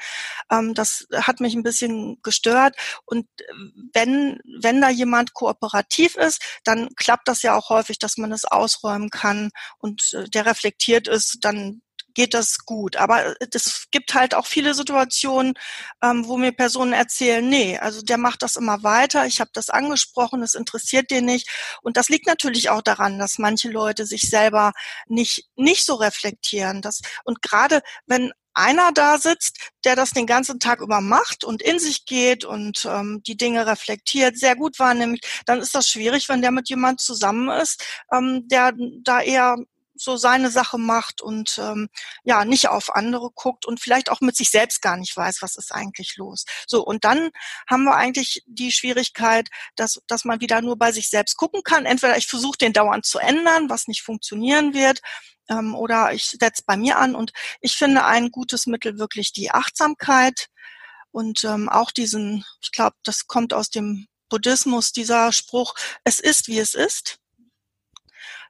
Ähm, 0.51 0.73
das 0.73 1.07
hat 1.12 1.40
mich 1.40 1.55
ein 1.55 1.62
bisschen 1.64 2.19
gestört. 2.23 2.75
Und 3.05 3.27
wenn, 3.92 4.40
wenn 4.61 4.81
da 4.81 4.88
jemand 4.88 5.35
kooperativ 5.35 6.16
ist, 6.16 6.40
dann 6.64 6.88
klappt 6.97 7.29
das 7.29 7.42
ja 7.42 7.55
auch 7.57 7.69
häufig, 7.69 7.99
dass 7.99 8.16
man 8.16 8.33
es 8.33 8.47
ausräumen 8.47 9.11
kann 9.11 9.51
und 9.79 10.14
äh, 10.14 10.31
der 10.31 10.47
reflektiert 10.47 11.09
ist, 11.09 11.38
dann 11.42 11.83
geht 12.16 12.35
das 12.35 12.64
gut. 12.64 12.96
Aber 12.96 13.37
es 13.52 13.88
gibt 13.90 14.14
halt 14.14 14.35
auch 14.35 14.46
viele 14.46 14.74
Situationen, 14.74 15.55
ähm, 16.02 16.26
wo 16.26 16.38
mir 16.38 16.50
Personen 16.50 16.94
erzählen, 16.94 17.46
nee, 17.46 17.79
also 17.79 18.00
der 18.02 18.16
macht 18.18 18.42
das 18.42 18.57
immer 18.57 18.83
weiter, 18.83 19.26
ich 19.26 19.38
habe 19.40 19.50
das 19.52 19.68
angesprochen, 19.70 20.42
es 20.42 20.55
interessiert 20.55 21.11
den 21.11 21.26
nicht. 21.26 21.48
Und 21.83 21.96
das 21.98 22.09
liegt 22.09 22.26
natürlich 22.26 22.70
auch 22.70 22.83
daran, 22.83 23.18
dass 23.18 23.38
manche 23.38 23.68
Leute 23.68 24.07
sich 24.07 24.31
selber 24.31 24.72
nicht, 25.07 25.46
nicht 25.57 25.85
so 25.85 25.94
reflektieren. 25.94 26.81
Das, 26.81 27.02
und 27.24 27.42
gerade 27.42 27.83
wenn 28.07 28.33
einer 28.55 28.90
da 28.92 29.18
sitzt, 29.18 29.70
der 29.85 29.94
das 29.96 30.12
den 30.12 30.26
ganzen 30.26 30.59
Tag 30.59 30.81
über 30.81 31.02
macht 31.02 31.44
und 31.44 31.61
in 31.61 31.79
sich 31.79 32.07
geht 32.07 32.46
und 32.46 32.87
ähm, 32.87 33.22
die 33.26 33.37
Dinge 33.37 33.66
reflektiert, 33.66 34.38
sehr 34.38 34.57
gut 34.57 34.79
wahrnimmt, 34.79 35.20
dann 35.44 35.61
ist 35.61 35.74
das 35.74 35.87
schwierig, 35.87 36.31
wenn 36.31 36.40
der 36.40 36.52
mit 36.52 36.70
jemand 36.70 37.00
zusammen 37.00 37.50
ist, 37.50 37.85
ähm, 38.11 38.48
der 38.48 38.72
da 39.05 39.20
eher 39.20 39.57
so 39.97 40.17
seine 40.17 40.51
Sache 40.51 40.79
macht 40.79 41.21
und 41.21 41.59
ähm, 41.59 41.89
ja 42.25 42.45
nicht 42.45 42.69
auf 42.69 42.95
andere 42.95 43.31
guckt 43.31 43.67
und 43.67 43.81
vielleicht 43.81 44.11
auch 44.11 44.21
mit 44.21 44.37
sich 44.37 44.51
selbst 44.51 44.83
gar 44.83 44.97
nicht 44.97 45.17
weiß, 45.17 45.43
was 45.43 45.57
ist 45.57 45.73
eigentlich 45.73 46.17
los. 46.17 46.45
So 46.67 46.85
und 46.85 47.05
dann 47.05 47.31
haben 47.69 47.85
wir 47.85 47.97
eigentlich 47.97 48.43
die 48.47 48.73
Schwierigkeit, 48.73 49.49
dass 49.77 50.01
dass 50.07 50.25
man 50.25 50.41
wieder 50.41 50.61
nur 50.63 50.77
bei 50.77 50.93
sich 50.93 51.09
selbst 51.11 51.37
gucken 51.37 51.63
kann. 51.63 51.87
Entweder 51.87 52.17
ich 52.17 52.27
versuche 52.27 52.59
den 52.59 52.73
dauernd 52.73 53.05
zu 53.07 53.19
ändern, 53.19 53.71
was 53.71 53.89
nicht 53.89 54.03
funktionieren 54.03 54.75
wird, 54.75 55.01
ähm, 55.49 55.75
oder 55.75 56.13
ich 56.13 56.25
setze 56.27 56.63
bei 56.67 56.77
mir 56.77 56.99
an 56.99 57.15
und 57.15 57.33
ich 57.61 57.77
finde 57.77 58.05
ein 58.05 58.31
gutes 58.31 58.67
Mittel 58.67 58.99
wirklich 58.99 59.33
die 59.33 59.51
Achtsamkeit 59.51 60.49
und 61.11 61.45
ähm, 61.45 61.69
auch 61.69 61.91
diesen, 61.91 62.45
ich 62.61 62.73
glaube, 62.73 62.97
das 63.03 63.27
kommt 63.27 63.55
aus 63.55 63.71
dem 63.71 64.07
Buddhismus, 64.29 64.93
dieser 64.93 65.33
Spruch, 65.33 65.75
es 66.05 66.21
ist, 66.21 66.49
wie 66.49 66.59
es 66.59 66.75
ist 66.75 67.19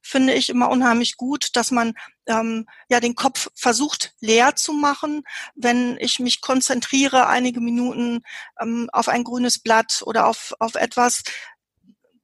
finde 0.06 0.34
ich 0.34 0.48
immer 0.48 0.70
unheimlich 0.70 1.16
gut, 1.16 1.50
dass 1.54 1.70
man 1.70 1.94
ähm, 2.26 2.66
ja 2.88 3.00
den 3.00 3.14
Kopf 3.14 3.48
versucht 3.54 4.14
leer 4.20 4.56
zu 4.56 4.72
machen, 4.72 5.22
wenn 5.54 5.96
ich 5.98 6.18
mich 6.20 6.40
konzentriere 6.40 7.26
einige 7.26 7.60
Minuten 7.60 8.22
ähm, 8.60 8.88
auf 8.92 9.08
ein 9.08 9.24
grünes 9.24 9.58
Blatt 9.58 10.02
oder 10.06 10.26
auf, 10.26 10.54
auf 10.60 10.74
etwas, 10.74 11.22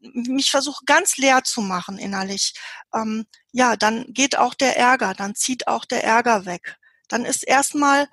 mich 0.01 0.51
versuche 0.51 0.85
ganz 0.85 1.17
leer 1.17 1.45
zu 1.45 1.61
machen 1.61 1.99
innerlich, 1.99 2.55
ähm, 2.95 3.27
ja, 3.53 3.77
dann 3.77 4.07
geht 4.09 4.37
auch 4.37 4.55
der 4.55 4.77
Ärger, 4.77 5.15
dann 5.15 5.35
zieht 5.35 5.67
auch 5.67 5.85
der 5.85 6.05
Ärger 6.05 6.47
weg. 6.47 6.77
Dann 7.09 7.25
ist 7.25 7.43
erstmal 7.43 8.09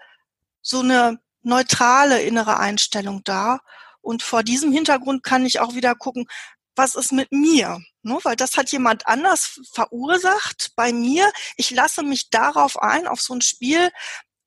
so 0.61 0.81
eine 0.81 1.19
neutrale 1.41 2.21
innere 2.21 2.59
Einstellung 2.59 3.23
da. 3.23 3.59
Und 4.01 4.23
vor 4.23 4.43
diesem 4.43 4.71
Hintergrund 4.71 5.23
kann 5.23 5.45
ich 5.45 5.59
auch 5.59 5.73
wieder 5.73 5.95
gucken, 5.95 6.27
was 6.75 6.95
ist 6.95 7.11
mit 7.11 7.31
mir? 7.31 7.79
Ne, 8.01 8.17
weil 8.23 8.37
das 8.37 8.55
hat 8.55 8.71
jemand 8.71 9.07
anders 9.07 9.59
verursacht 9.73 10.71
bei 10.75 10.93
mir. 10.93 11.29
Ich 11.57 11.69
lasse 11.71 12.01
mich 12.01 12.29
darauf 12.29 12.81
ein, 12.81 13.07
auf 13.07 13.19
so 13.19 13.33
ein 13.33 13.41
Spiel, 13.41 13.89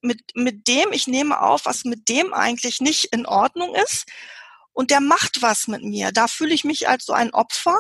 mit, 0.03 0.23
mit 0.35 0.67
dem 0.69 0.93
ich 0.93 1.07
nehme 1.07 1.41
auf, 1.41 1.65
was 1.65 1.85
mit 1.85 2.09
dem 2.09 2.35
eigentlich 2.35 2.81
nicht 2.81 3.07
in 3.13 3.27
Ordnung 3.27 3.75
ist. 3.75 4.07
Und 4.73 4.91
der 4.91 5.01
macht 5.01 5.43
was 5.43 5.69
mit 5.69 5.83
mir. 5.83 6.13
Da 6.13 6.29
fühle 6.29 6.55
ich 6.55 6.65
mich 6.65 6.89
als 6.89 7.05
so 7.05 7.13
ein 7.13 7.33
Opfer. 7.35 7.79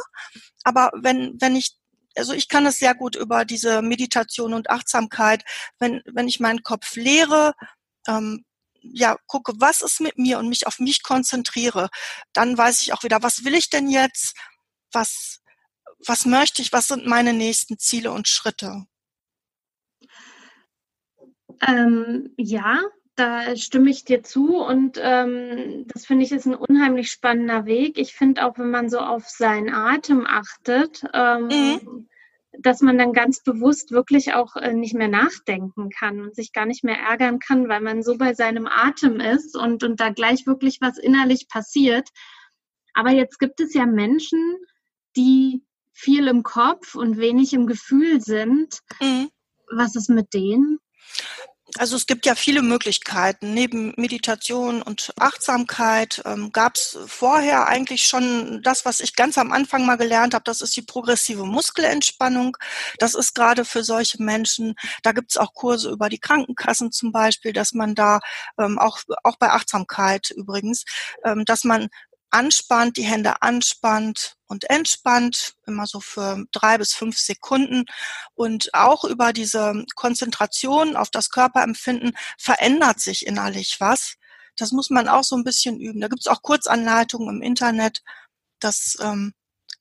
Aber 0.63 0.91
wenn, 0.95 1.37
wenn 1.41 1.57
ich, 1.57 1.77
also 2.17 2.35
ich 2.35 2.49
kann 2.49 2.67
es 2.67 2.79
sehr 2.79 2.95
gut 2.95 3.17
über 3.17 3.45
diese 3.45 3.83
Meditation 3.83 4.53
und 4.53 4.71
Achtsamkeit, 4.71 5.43
wenn, 5.79 6.03
wenn 6.07 6.29
ich 6.29 6.39
meinen 6.39 6.63
Kopf 6.63 6.97
leere, 6.97 7.55
ähm, 8.07 8.45
ja, 8.83 9.17
gucke, 9.27 9.55
was 9.57 9.81
ist 9.81 10.01
mit 10.01 10.19
mir 10.19 10.39
und 10.39 10.49
mich 10.49 10.67
auf 10.67 10.79
mich 10.81 11.03
konzentriere, 11.03 11.89
dann 12.33 12.59
weiß 12.59 12.83
ich 12.83 12.93
auch 12.93 13.05
wieder, 13.05 13.23
was 13.23 13.45
will 13.45 13.55
ich 13.55 13.71
denn 13.71 13.89
jetzt? 13.89 14.37
Was, 14.93 15.41
was 16.07 16.27
möchte 16.27 16.63
ich, 16.63 16.73
was 16.73 16.89
sind 16.89 17.07
meine 17.07 17.33
nächsten 17.33 17.79
Ziele 17.79 18.13
und 18.13 18.29
Schritte? 18.29 18.87
Ähm, 21.67 22.33
ja, 22.37 22.81
da 23.15 23.55
stimme 23.57 23.91
ich 23.91 24.05
dir 24.05 24.23
zu 24.23 24.57
und 24.57 24.99
ähm, 25.01 25.85
das 25.93 26.07
finde 26.07 26.25
ich 26.25 26.33
ist 26.33 26.47
ein 26.47 26.55
unheimlich 26.55 27.11
spannender 27.11 27.67
Weg. 27.67 27.99
Ich 27.99 28.15
finde 28.15 28.45
auch, 28.45 28.59
wenn 28.59 28.71
man 28.71 28.89
so 28.89 28.99
auf 28.99 29.29
seinen 29.29 29.73
Atem 29.73 30.27
achtet, 30.27 31.05
ähm, 31.13 31.47
mhm. 31.47 32.09
dass 32.59 32.81
man 32.81 32.99
dann 32.99 33.13
ganz 33.13 33.43
bewusst 33.43 33.93
wirklich 33.93 34.35
auch 34.35 34.57
äh, 34.57 34.73
nicht 34.73 34.95
mehr 34.95 35.09
nachdenken 35.09 35.91
kann 35.91 36.21
und 36.21 36.35
sich 36.35 36.53
gar 36.53 36.67
nicht 36.67 36.85
mehr 36.85 36.99
ärgern 36.99 37.39
kann, 37.39 37.69
weil 37.69 37.81
man 37.81 38.03
so 38.03 38.17
bei 38.17 38.35
seinem 38.35 38.67
Atem 38.67 39.21
ist 39.21 39.57
und, 39.57 39.85
und 39.85 40.01
da 40.01 40.09
gleich 40.09 40.47
wirklich 40.47 40.79
was 40.81 40.99
innerlich 40.99 41.49
passiert. 41.49 42.09
Aber 42.95 43.11
jetzt 43.11 43.39
gibt 43.39 43.61
es 43.61 43.75
ja 43.75 43.87
Menschen, 43.87 44.57
die 45.17 45.63
viel 45.93 46.27
im 46.29 46.43
Kopf 46.43 46.95
und 46.95 47.19
wenig 47.19 47.53
im 47.53 47.67
Gefühl 47.67 48.21
sind. 48.21 48.79
Mhm. 49.01 49.31
Was 49.71 49.95
ist 49.97 50.11
mit 50.11 50.35
denen? 50.35 50.79
Also 51.79 51.97
es 51.97 52.07
gibt 52.07 52.27
ja 52.27 52.35
viele 52.35 52.61
Möglichkeiten. 52.61 53.55
Neben 53.55 53.95
Meditation 53.97 54.83
und 54.83 55.13
Achtsamkeit 55.19 56.21
ähm, 56.27 56.53
gab 56.53 56.77
es 56.77 56.99
vorher 57.07 57.67
eigentlich 57.67 58.07
schon 58.07 58.61
das, 58.63 58.85
was 58.85 59.01
ich 59.01 59.17
ganz 59.17 59.39
am 59.39 59.53
Anfang 59.53 59.87
mal 59.87 59.97
gelernt 59.97 60.35
habe, 60.35 60.45
das 60.45 60.61
ist 60.61 60.77
die 60.77 60.83
progressive 60.83 61.47
Muskelentspannung. 61.47 62.59
Das 62.99 63.15
ist 63.15 63.35
gerade 63.35 63.65
für 63.65 63.85
solche 63.85 64.23
Menschen, 64.23 64.75
da 65.03 65.13
gibt 65.13 65.31
es 65.31 65.39
auch 65.39 65.55
Kurse 65.55 65.91
über 65.91 66.11
die 66.11 66.21
Krankenkassen 66.21 66.93
zum 66.93 67.11
Beispiel, 67.11 67.55
dass 67.55 67.73
man 67.73 67.95
da 67.95 68.21
ähm, 68.59 68.79
auch, 68.79 69.01
auch 69.23 69.37
bei 69.39 69.51
Achtsamkeit 69.51 70.31
übrigens, 70.31 70.85
ähm, 71.25 71.45
dass 71.47 71.65
man 71.65 71.89
anspannt, 72.31 72.97
die 72.97 73.05
Hände 73.05 73.41
anspannt 73.41 74.37
und 74.53 74.69
entspannt, 74.71 75.55
immer 75.67 75.87
so 75.87 76.01
für 76.01 76.45
drei 76.53 76.79
bis 76.79 76.93
fünf 76.93 77.19
Sekunden. 77.19 77.87
Und 78.35 78.73
auch 78.75 79.05
über 79.05 79.33
diese 79.33 79.85
Konzentration 79.97 80.95
auf 80.95 81.11
das 81.11 81.31
Körperempfinden 81.31 82.13
verändert 82.39 83.01
sich 83.01 83.27
innerlich 83.27 83.77
was. 83.81 84.17
Das 84.57 84.73
muss 84.73 84.91
man 84.91 85.09
auch 85.09 85.25
so 85.25 85.37
ein 85.37 85.45
bisschen 85.45 85.81
üben. 85.81 86.01
Da 86.01 86.09
gibt 86.09 86.21
es 86.21 86.27
auch 86.27 86.43
Kurzanleitungen 86.43 87.37
im 87.37 87.43
Internet. 87.43 88.03
Das 88.61 88.97
ähm, 89.01 89.33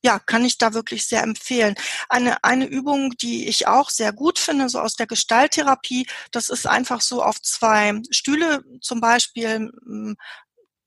ja, 0.01 0.19
kann 0.19 0.45
ich 0.45 0.57
da 0.57 0.73
wirklich 0.73 1.05
sehr 1.05 1.21
empfehlen. 1.21 1.75
Eine, 2.09 2.43
eine 2.43 2.65
Übung, 2.65 3.11
die 3.17 3.47
ich 3.47 3.67
auch 3.67 3.89
sehr 3.89 4.13
gut 4.13 4.39
finde, 4.39 4.69
so 4.69 4.79
aus 4.79 4.95
der 4.95 5.05
Gestalttherapie, 5.05 6.07
das 6.31 6.49
ist 6.49 6.65
einfach 6.65 7.01
so 7.01 7.21
auf 7.23 7.41
zwei 7.41 8.01
Stühle 8.09 8.63
zum 8.81 9.01
Beispiel 9.01 9.71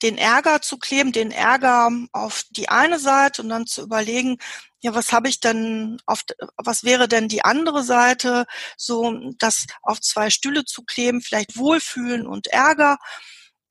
den 0.02 0.18
Ärger 0.18 0.60
zu 0.60 0.78
kleben, 0.78 1.12
den 1.12 1.30
Ärger 1.30 1.90
auf 2.12 2.44
die 2.50 2.68
eine 2.68 2.98
Seite 2.98 3.42
und 3.42 3.48
dann 3.48 3.66
zu 3.66 3.82
überlegen, 3.82 4.38
ja, 4.80 4.94
was 4.94 5.12
habe 5.12 5.28
ich 5.28 5.40
denn 5.40 5.98
auf, 6.04 6.24
was 6.56 6.84
wäre 6.84 7.08
denn 7.08 7.28
die 7.28 7.44
andere 7.44 7.82
Seite, 7.84 8.44
so 8.76 9.32
das 9.38 9.66
auf 9.82 10.00
zwei 10.00 10.28
Stühle 10.30 10.64
zu 10.64 10.82
kleben, 10.84 11.22
vielleicht 11.22 11.56
Wohlfühlen 11.56 12.26
und 12.26 12.48
Ärger, 12.48 12.98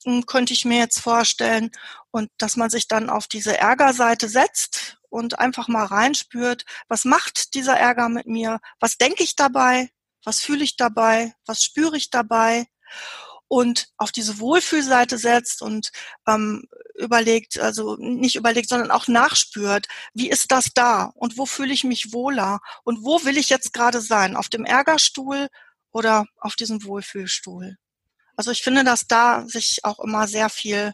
hm, 0.06 0.26
könnte 0.26 0.54
ich 0.54 0.66
mir 0.66 0.80
jetzt 0.80 1.00
vorstellen. 1.00 1.72
Und 2.12 2.30
dass 2.38 2.58
man 2.58 2.70
sich 2.70 2.88
dann 2.88 3.10
auf 3.10 3.28
diese 3.28 3.58
Ärgerseite 3.58 4.28
setzt 4.28 4.98
und 5.10 5.40
einfach 5.40 5.68
mal 5.68 5.86
reinspürt, 5.86 6.66
was 6.88 7.06
macht 7.06 7.54
dieser 7.54 7.78
Ärger 7.78 8.10
mit 8.10 8.26
mir, 8.28 8.60
was 8.80 8.98
denke 8.98 9.24
ich 9.24 9.36
dabei, 9.36 9.92
was 10.24 10.40
fühle 10.40 10.64
ich 10.64 10.78
dabei, 10.78 11.34
was 11.46 11.64
spüre 11.64 11.98
ich 11.98 12.10
dabei 12.10 12.66
und 13.54 13.90
auf 13.98 14.12
diese 14.12 14.40
Wohlfühlseite 14.40 15.20
setzt 15.20 15.62
und 15.62 15.92
ähm, 16.28 16.64
überlegt, 16.96 17.60
also 17.60 17.98
nicht 18.00 18.36
überlegt, 18.36 18.68
sondern 18.68 18.90
auch 18.90 19.08
nachspürt, 19.08 19.86
wie 20.16 20.28
ist 20.28 20.52
das 20.52 20.72
da 20.74 21.12
und 21.14 21.38
wo 21.38 21.46
fühle 21.46 21.72
ich 21.72 21.84
mich 21.84 22.14
wohler 22.14 22.62
und 22.84 23.04
wo 23.04 23.24
will 23.26 23.38
ich 23.38 23.52
jetzt 23.52 23.72
gerade 23.72 24.02
sein, 24.02 24.36
auf 24.36 24.50
dem 24.50 24.66
Ärgerstuhl 24.66 25.50
oder 25.92 26.26
auf 26.40 26.56
diesem 26.56 26.84
Wohlfühlstuhl. 26.84 27.78
Also 28.36 28.50
ich 28.50 28.64
finde, 28.64 28.84
dass 28.84 29.06
da 29.06 29.48
sich 29.48 29.82
auch 29.84 30.00
immer 30.00 30.28
sehr 30.28 30.50
viel 30.50 30.94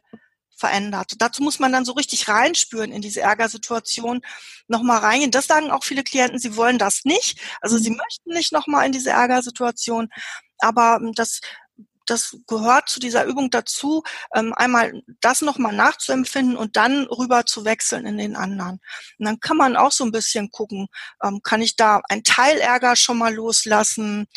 verändert. 0.57 1.13
Dazu 1.19 1.41
muss 1.41 1.59
man 1.59 1.71
dann 1.71 1.85
so 1.85 1.93
richtig 1.93 2.27
reinspüren 2.27 2.91
in 2.91 3.01
diese 3.01 3.21
Ärgersituation, 3.21 4.19
nochmal 4.67 4.97
reingehen. 4.97 5.31
Das 5.31 5.47
sagen 5.47 5.71
auch 5.71 5.85
viele 5.85 6.03
Klienten, 6.03 6.39
sie 6.39 6.57
wollen 6.57 6.77
das 6.77 7.05
nicht. 7.05 7.39
Also 7.61 7.77
sie 7.77 7.91
mhm. 7.91 8.01
möchten 8.03 8.33
nicht 8.33 8.51
nochmal 8.51 8.85
in 8.85 8.91
diese 8.91 9.11
Ärgersituation. 9.11 10.09
Aber 10.57 10.99
ähm, 11.01 11.13
das 11.13 11.39
das 12.09 12.37
gehört 12.47 12.89
zu 12.89 12.99
dieser 12.99 13.25
Übung 13.25 13.49
dazu, 13.49 14.03
ähm, 14.33 14.53
einmal 14.53 15.01
das 15.21 15.41
nochmal 15.41 15.73
nachzuempfinden 15.73 16.57
und 16.57 16.75
dann 16.75 17.05
rüber 17.05 17.45
zu 17.45 17.65
wechseln 17.65 18.05
in 18.05 18.17
den 18.17 18.35
anderen. 18.35 18.79
Und 19.17 19.25
dann 19.25 19.39
kann 19.39 19.57
man 19.57 19.75
auch 19.75 19.91
so 19.91 20.03
ein 20.03 20.11
bisschen 20.11 20.51
gucken, 20.51 20.87
ähm, 21.23 21.41
kann 21.43 21.61
ich 21.61 21.75
da 21.75 22.01
ein 22.09 22.23
Teilärger 22.23 22.95
schon 22.95 23.17
mal 23.17 23.33
loslassen? 23.33 24.27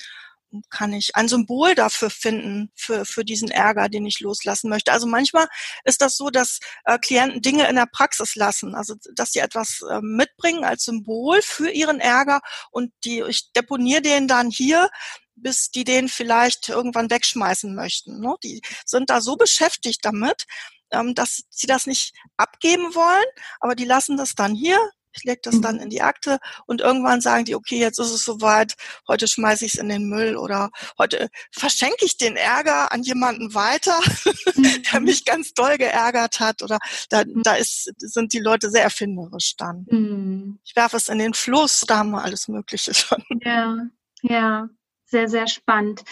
Kann 0.71 0.93
ich 0.93 1.15
ein 1.17 1.29
Symbol 1.29 1.75
dafür 1.75 2.11
finden, 2.11 2.71
für, 2.75 3.05
für 3.05 3.25
diesen 3.25 3.51
Ärger, 3.51 3.89
den 3.89 4.07
ich 4.07 4.21
loslassen 4.21 4.69
möchte. 4.69 4.93
Also 4.93 5.07
manchmal 5.07 5.47
ist 5.85 6.03
das 6.03 6.17
so, 6.17 6.31
dass 6.31 6.59
äh, 6.85 6.99
Klienten 6.99 7.43
Dinge 7.43 7.69
in 7.69 7.77
der 7.77 7.89
Praxis 7.91 8.35
lassen, 8.37 8.75
also 8.75 8.95
dass 9.15 9.33
sie 9.33 9.41
etwas 9.41 9.83
äh, 9.91 10.01
mitbringen 10.03 10.65
als 10.65 10.85
Symbol 10.85 11.41
für 11.43 11.71
ihren 11.71 12.01
Ärger 12.01 12.41
und 12.71 12.93
die, 13.05 13.23
ich 13.29 13.53
deponiere 13.53 14.03
den 14.03 14.29
dann 14.29 14.51
hier 14.51 14.91
bis 15.35 15.71
die 15.71 15.85
den 15.85 16.09
vielleicht 16.09 16.69
irgendwann 16.69 17.11
wegschmeißen 17.11 17.75
möchten. 17.75 18.21
Ne? 18.21 18.37
Die 18.45 18.61
sind 18.85 19.11
da 19.11 19.21
so 19.21 19.37
beschäftigt 19.37 20.01
damit, 20.03 20.45
ähm, 20.91 21.15
dass 21.15 21.43
sie 21.51 21.67
das 21.67 21.87
nicht 21.87 22.15
abgeben 22.37 22.95
wollen, 22.95 23.25
aber 23.61 23.75
die 23.75 23.85
lassen 23.85 24.17
das 24.17 24.35
dann 24.35 24.55
hier. 24.55 24.79
Ich 25.15 25.25
lege 25.25 25.41
das 25.43 25.61
dann 25.61 25.77
mhm. 25.77 25.83
in 25.83 25.91
die 25.91 26.03
Akte 26.03 26.39
und 26.67 26.81
irgendwann 26.81 27.21
sagen 27.21 27.45
die, 27.45 27.55
okay, 27.55 27.79
jetzt 27.79 27.99
ist 27.99 28.11
es 28.11 28.25
soweit, 28.25 28.75
heute 29.09 29.29
schmeiße 29.29 29.65
ich 29.65 29.75
es 29.75 29.81
in 29.81 29.89
den 29.89 30.09
Müll 30.09 30.37
oder 30.37 30.71
heute 30.99 31.29
verschenke 31.51 32.05
ich 32.05 32.17
den 32.17 32.37
Ärger 32.37 32.93
an 32.93 33.03
jemanden 33.03 33.55
weiter, 33.55 34.01
der 34.93 35.01
mhm. 35.01 35.07
mich 35.07 35.25
ganz 35.25 35.53
doll 35.55 35.79
geärgert 35.79 36.41
hat 36.41 36.63
oder 36.63 36.79
da, 37.11 37.25
mhm. 37.25 37.43
da 37.43 37.55
ist, 37.55 37.93
sind 37.99 38.33
die 38.33 38.41
Leute 38.41 38.71
sehr 38.71 38.83
erfinderisch 38.83 39.57
dann. 39.57 39.87
Mhm. 39.91 40.59
Ich 40.65 40.77
werfe 40.77 40.97
es 40.97 41.09
in 41.09 41.19
den 41.19 41.35
Fluss, 41.35 41.81
da 41.87 41.99
haben 41.99 42.11
wir 42.11 42.23
alles 42.23 42.49
Mögliche 42.49 42.95
schon. 42.95 43.23
Ja, 43.43 43.77
ja 44.23 44.69
sehr, 45.05 45.29
sehr 45.29 45.47
spannend. 45.47 46.03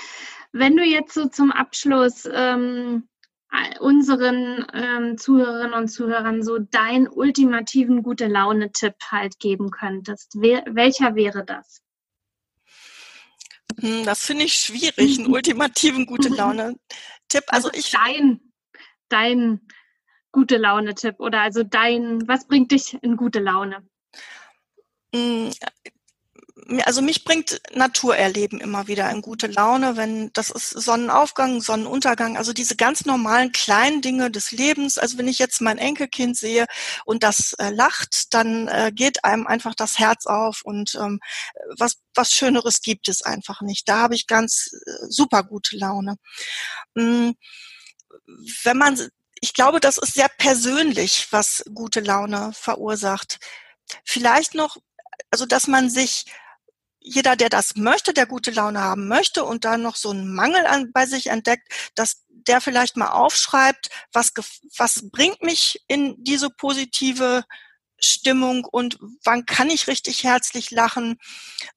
Wenn 0.52 0.76
du 0.76 0.84
jetzt 0.84 1.14
so 1.14 1.28
zum 1.28 1.52
Abschluss 1.52 2.28
ähm, 2.32 3.08
unseren 3.80 4.66
ähm, 4.74 5.18
Zuhörerinnen 5.18 5.74
und 5.74 5.88
Zuhörern 5.88 6.42
so 6.42 6.58
deinen 6.58 7.08
ultimativen 7.08 8.02
gute 8.02 8.26
Laune-Tipp 8.26 8.94
halt 9.10 9.38
geben 9.38 9.70
könntest, 9.70 10.34
wer, 10.38 10.64
welcher 10.68 11.14
wäre 11.14 11.44
das? 11.44 11.82
Hm, 13.80 14.04
das 14.04 14.24
finde 14.24 14.44
ich 14.44 14.54
schwierig, 14.54 15.18
einen 15.18 15.32
ultimativen 15.32 16.06
gute 16.06 16.28
Laune-Tipp. 16.28 17.44
Also, 17.48 17.68
also 17.68 17.78
ich 17.78 17.90
dein, 17.90 18.40
dein 19.08 19.60
gute 20.32 20.56
Laune-Tipp 20.56 21.16
oder 21.18 21.40
also 21.40 21.62
dein, 21.64 22.26
was 22.28 22.46
bringt 22.46 22.72
dich 22.72 22.94
in 23.02 23.16
gute 23.16 23.40
Laune? 23.40 23.84
Also 26.84 27.02
mich 27.02 27.24
bringt 27.24 27.60
Naturerleben 27.74 28.60
immer 28.60 28.86
wieder 28.86 29.10
in 29.10 29.22
gute 29.22 29.48
Laune, 29.48 29.96
wenn 29.96 30.32
das 30.34 30.50
ist 30.50 30.70
Sonnenaufgang, 30.70 31.60
Sonnenuntergang, 31.60 32.36
also 32.36 32.52
diese 32.52 32.76
ganz 32.76 33.04
normalen 33.04 33.50
kleinen 33.50 34.02
Dinge 34.02 34.30
des 34.30 34.52
Lebens. 34.52 34.96
Also 34.96 35.18
wenn 35.18 35.26
ich 35.26 35.40
jetzt 35.40 35.60
mein 35.60 35.78
Enkelkind 35.78 36.36
sehe 36.36 36.66
und 37.04 37.24
das 37.24 37.54
äh, 37.54 37.70
lacht, 37.70 38.32
dann 38.34 38.68
äh, 38.68 38.92
geht 38.94 39.24
einem 39.24 39.48
einfach 39.48 39.74
das 39.74 39.98
Herz 39.98 40.26
auf 40.26 40.60
und 40.62 40.94
ähm, 40.94 41.18
was 41.76 41.96
was 42.14 42.32
Schöneres 42.32 42.82
gibt 42.82 43.08
es 43.08 43.22
einfach 43.22 43.62
nicht. 43.62 43.88
Da 43.88 43.98
habe 43.98 44.14
ich 44.14 44.28
ganz 44.28 44.70
äh, 44.72 45.06
super 45.08 45.42
gute 45.42 45.76
Laune. 45.76 46.16
Mhm. 46.94 47.34
Wenn 48.62 48.78
man, 48.78 49.08
ich 49.40 49.54
glaube, 49.54 49.80
das 49.80 49.98
ist 49.98 50.14
sehr 50.14 50.28
persönlich, 50.28 51.28
was 51.30 51.64
gute 51.74 52.00
Laune 52.00 52.52
verursacht. 52.54 53.38
Vielleicht 54.04 54.54
noch 54.54 54.76
also 55.30 55.46
dass 55.46 55.66
man 55.66 55.90
sich 55.90 56.26
jeder, 57.00 57.34
der 57.34 57.48
das 57.48 57.76
möchte, 57.76 58.12
der 58.12 58.26
gute 58.26 58.50
Laune 58.50 58.80
haben 58.80 59.08
möchte 59.08 59.44
und 59.44 59.64
dann 59.64 59.82
noch 59.82 59.96
so 59.96 60.10
einen 60.10 60.34
Mangel 60.34 60.66
an, 60.66 60.92
bei 60.92 61.06
sich 61.06 61.28
entdeckt, 61.28 61.72
dass 61.94 62.24
der 62.28 62.60
vielleicht 62.60 62.96
mal 62.96 63.10
aufschreibt, 63.10 63.88
was, 64.12 64.32
was 64.76 65.10
bringt 65.10 65.42
mich 65.42 65.82
in 65.88 66.22
diese 66.22 66.50
positive 66.50 67.44
Stimmung 67.98 68.64
und 68.64 68.98
wann 69.24 69.46
kann 69.46 69.70
ich 69.70 69.88
richtig 69.88 70.24
herzlich 70.24 70.70
lachen 70.70 71.18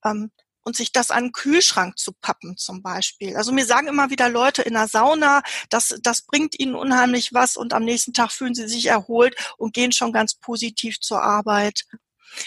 ähm, 0.06 0.32
und 0.64 0.76
sich 0.76 0.92
das 0.94 1.12
an 1.12 1.26
den 1.26 1.32
Kühlschrank 1.34 1.98
zu 1.98 2.14
pappen 2.14 2.56
zum 2.56 2.82
Beispiel. 2.82 3.36
Also 3.36 3.52
mir 3.52 3.66
sagen 3.66 3.88
immer 3.88 4.10
wieder 4.10 4.30
Leute 4.30 4.62
in 4.62 4.74
der 4.74 4.88
Sauna, 4.88 5.42
das, 5.70 5.96
das 6.02 6.26
bringt 6.26 6.58
ihnen 6.58 6.76
unheimlich 6.76 7.34
was 7.34 7.58
und 7.58 7.74
am 7.74 7.84
nächsten 7.84 8.14
Tag 8.14 8.32
fühlen 8.32 8.56
sie 8.56 8.68
sich 8.68 8.86
erholt 8.86 9.36
und 9.58 9.74
gehen 9.74 9.92
schon 9.92 10.14
ganz 10.14 10.36
positiv 10.36 11.00
zur 11.02 11.22
Arbeit. 11.22 11.84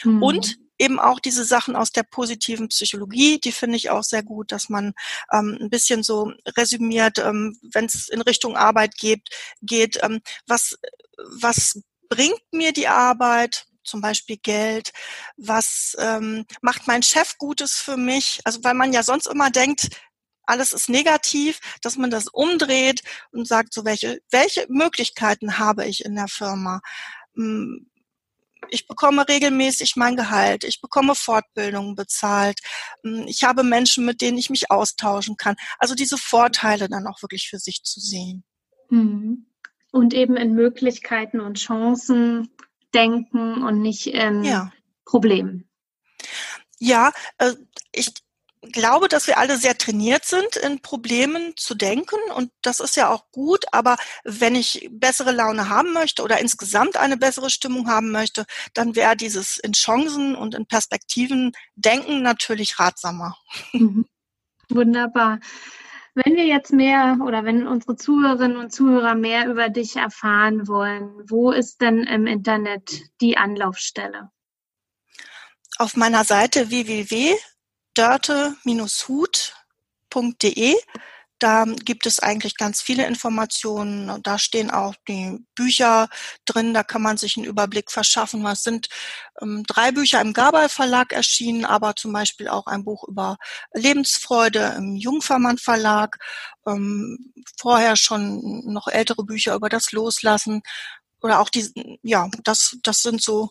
Mhm. 0.04 0.22
Und 0.22 0.56
eben 0.78 0.98
auch 0.98 1.20
diese 1.20 1.44
Sachen 1.44 1.76
aus 1.76 1.90
der 1.90 2.02
positiven 2.02 2.68
Psychologie, 2.68 3.38
die 3.40 3.52
finde 3.52 3.76
ich 3.76 3.90
auch 3.90 4.02
sehr 4.02 4.22
gut, 4.22 4.52
dass 4.52 4.68
man 4.68 4.94
ähm, 5.32 5.58
ein 5.60 5.70
bisschen 5.70 6.02
so 6.02 6.32
resümiert, 6.56 7.18
ähm, 7.18 7.58
wenn 7.62 7.86
es 7.86 8.08
in 8.08 8.20
Richtung 8.20 8.56
Arbeit 8.56 8.96
geht, 8.96 9.28
geht 9.62 9.98
ähm, 10.02 10.20
was, 10.46 10.76
was 11.16 11.80
bringt 12.08 12.42
mir 12.52 12.72
die 12.72 12.88
Arbeit, 12.88 13.66
zum 13.84 14.00
Beispiel 14.00 14.36
Geld, 14.36 14.92
was 15.36 15.96
ähm, 15.98 16.44
macht 16.60 16.86
mein 16.86 17.02
Chef 17.02 17.38
Gutes 17.38 17.74
für 17.74 17.96
mich, 17.96 18.40
also 18.44 18.62
weil 18.64 18.74
man 18.74 18.92
ja 18.92 19.02
sonst 19.02 19.26
immer 19.26 19.50
denkt, 19.50 19.88
alles 20.46 20.72
ist 20.72 20.88
negativ, 20.88 21.60
dass 21.82 21.96
man 21.96 22.10
das 22.10 22.28
umdreht 22.28 23.02
und 23.32 23.48
sagt, 23.48 23.74
so 23.74 23.84
welche, 23.84 24.20
welche 24.30 24.66
Möglichkeiten 24.68 25.58
habe 25.58 25.86
ich 25.86 26.04
in 26.04 26.14
der 26.14 26.28
Firma? 26.28 26.80
Ich 28.70 28.86
bekomme 28.86 29.28
regelmäßig 29.28 29.96
mein 29.96 30.16
Gehalt, 30.16 30.64
ich 30.64 30.80
bekomme 30.80 31.14
Fortbildungen 31.14 31.94
bezahlt, 31.94 32.60
hm, 33.02 33.24
ich 33.26 33.44
habe 33.44 33.62
Menschen, 33.62 34.04
mit 34.04 34.20
denen 34.20 34.38
ich 34.38 34.50
mich 34.50 34.70
austauschen 34.70 35.36
kann. 35.36 35.56
Also 35.78 35.94
diese 35.94 36.18
Vorteile 36.18 36.88
dann 36.88 37.06
auch 37.06 37.22
wirklich 37.22 37.48
für 37.48 37.58
sich 37.58 37.82
zu 37.82 38.00
sehen. 38.00 38.44
Mhm. 38.90 39.46
Und 39.92 40.14
eben 40.14 40.36
in 40.36 40.52
Möglichkeiten 40.54 41.40
und 41.40 41.58
Chancen 41.58 42.50
denken 42.94 43.62
und 43.62 43.80
nicht 43.80 44.06
in 44.08 44.44
ja. 44.44 44.70
Problemen. 45.04 45.68
Ja, 46.78 47.12
äh, 47.38 47.52
ich, 47.92 48.12
glaube, 48.62 49.08
dass 49.08 49.26
wir 49.26 49.38
alle 49.38 49.56
sehr 49.56 49.76
trainiert 49.78 50.24
sind, 50.24 50.56
in 50.56 50.80
Problemen 50.80 51.56
zu 51.56 51.74
denken 51.74 52.16
und 52.34 52.50
das 52.62 52.80
ist 52.80 52.96
ja 52.96 53.10
auch 53.10 53.30
gut, 53.30 53.64
aber 53.72 53.96
wenn 54.24 54.54
ich 54.54 54.88
bessere 54.90 55.32
Laune 55.32 55.68
haben 55.68 55.92
möchte 55.92 56.22
oder 56.22 56.40
insgesamt 56.40 56.96
eine 56.96 57.16
bessere 57.16 57.50
Stimmung 57.50 57.88
haben 57.88 58.10
möchte, 58.10 58.44
dann 58.74 58.96
wäre 58.96 59.16
dieses 59.16 59.58
in 59.58 59.72
Chancen 59.72 60.34
und 60.34 60.54
in 60.54 60.66
Perspektiven 60.66 61.52
denken 61.74 62.22
natürlich 62.22 62.78
ratsamer. 62.78 63.36
Mhm. 63.72 64.06
Wunderbar. 64.68 65.38
Wenn 66.14 66.34
wir 66.34 66.46
jetzt 66.46 66.72
mehr 66.72 67.18
oder 67.24 67.44
wenn 67.44 67.66
unsere 67.66 67.94
Zuhörerinnen 67.94 68.56
und 68.56 68.72
Zuhörer 68.72 69.14
mehr 69.14 69.48
über 69.48 69.68
dich 69.68 69.96
erfahren 69.96 70.66
wollen, 70.66 71.10
wo 71.28 71.52
ist 71.52 71.82
denn 71.82 72.04
im 72.04 72.26
Internet 72.26 73.02
die 73.20 73.36
Anlaufstelle? 73.36 74.30
Auf 75.78 75.94
meiner 75.94 76.24
Seite 76.24 76.70
www 76.70 77.36
dörte-hut.de. 77.96 80.76
Da 81.38 81.66
gibt 81.66 82.06
es 82.06 82.18
eigentlich 82.18 82.56
ganz 82.56 82.80
viele 82.80 83.06
Informationen. 83.06 84.22
Da 84.22 84.38
stehen 84.38 84.70
auch 84.70 84.94
die 85.06 85.38
Bücher 85.54 86.08
drin. 86.46 86.72
Da 86.72 86.82
kann 86.82 87.02
man 87.02 87.18
sich 87.18 87.36
einen 87.36 87.44
Überblick 87.44 87.90
verschaffen. 87.90 88.46
Es 88.46 88.62
sind 88.62 88.88
ähm, 89.42 89.62
drei 89.66 89.92
Bücher 89.92 90.22
im 90.22 90.32
Gabal 90.32 90.70
Verlag 90.70 91.12
erschienen, 91.12 91.66
aber 91.66 91.94
zum 91.94 92.14
Beispiel 92.14 92.48
auch 92.48 92.66
ein 92.66 92.84
Buch 92.84 93.04
über 93.06 93.36
Lebensfreude 93.74 94.76
im 94.78 94.96
Jungfermann 94.96 95.58
Verlag. 95.58 96.16
Ähm, 96.66 97.34
vorher 97.58 97.96
schon 97.96 98.62
noch 98.72 98.88
ältere 98.88 99.24
Bücher 99.24 99.54
über 99.54 99.68
das 99.68 99.92
Loslassen 99.92 100.62
oder 101.20 101.40
auch 101.40 101.50
die, 101.50 101.98
ja, 102.02 102.30
das, 102.44 102.78
das 102.82 103.02
sind 103.02 103.22
so, 103.22 103.50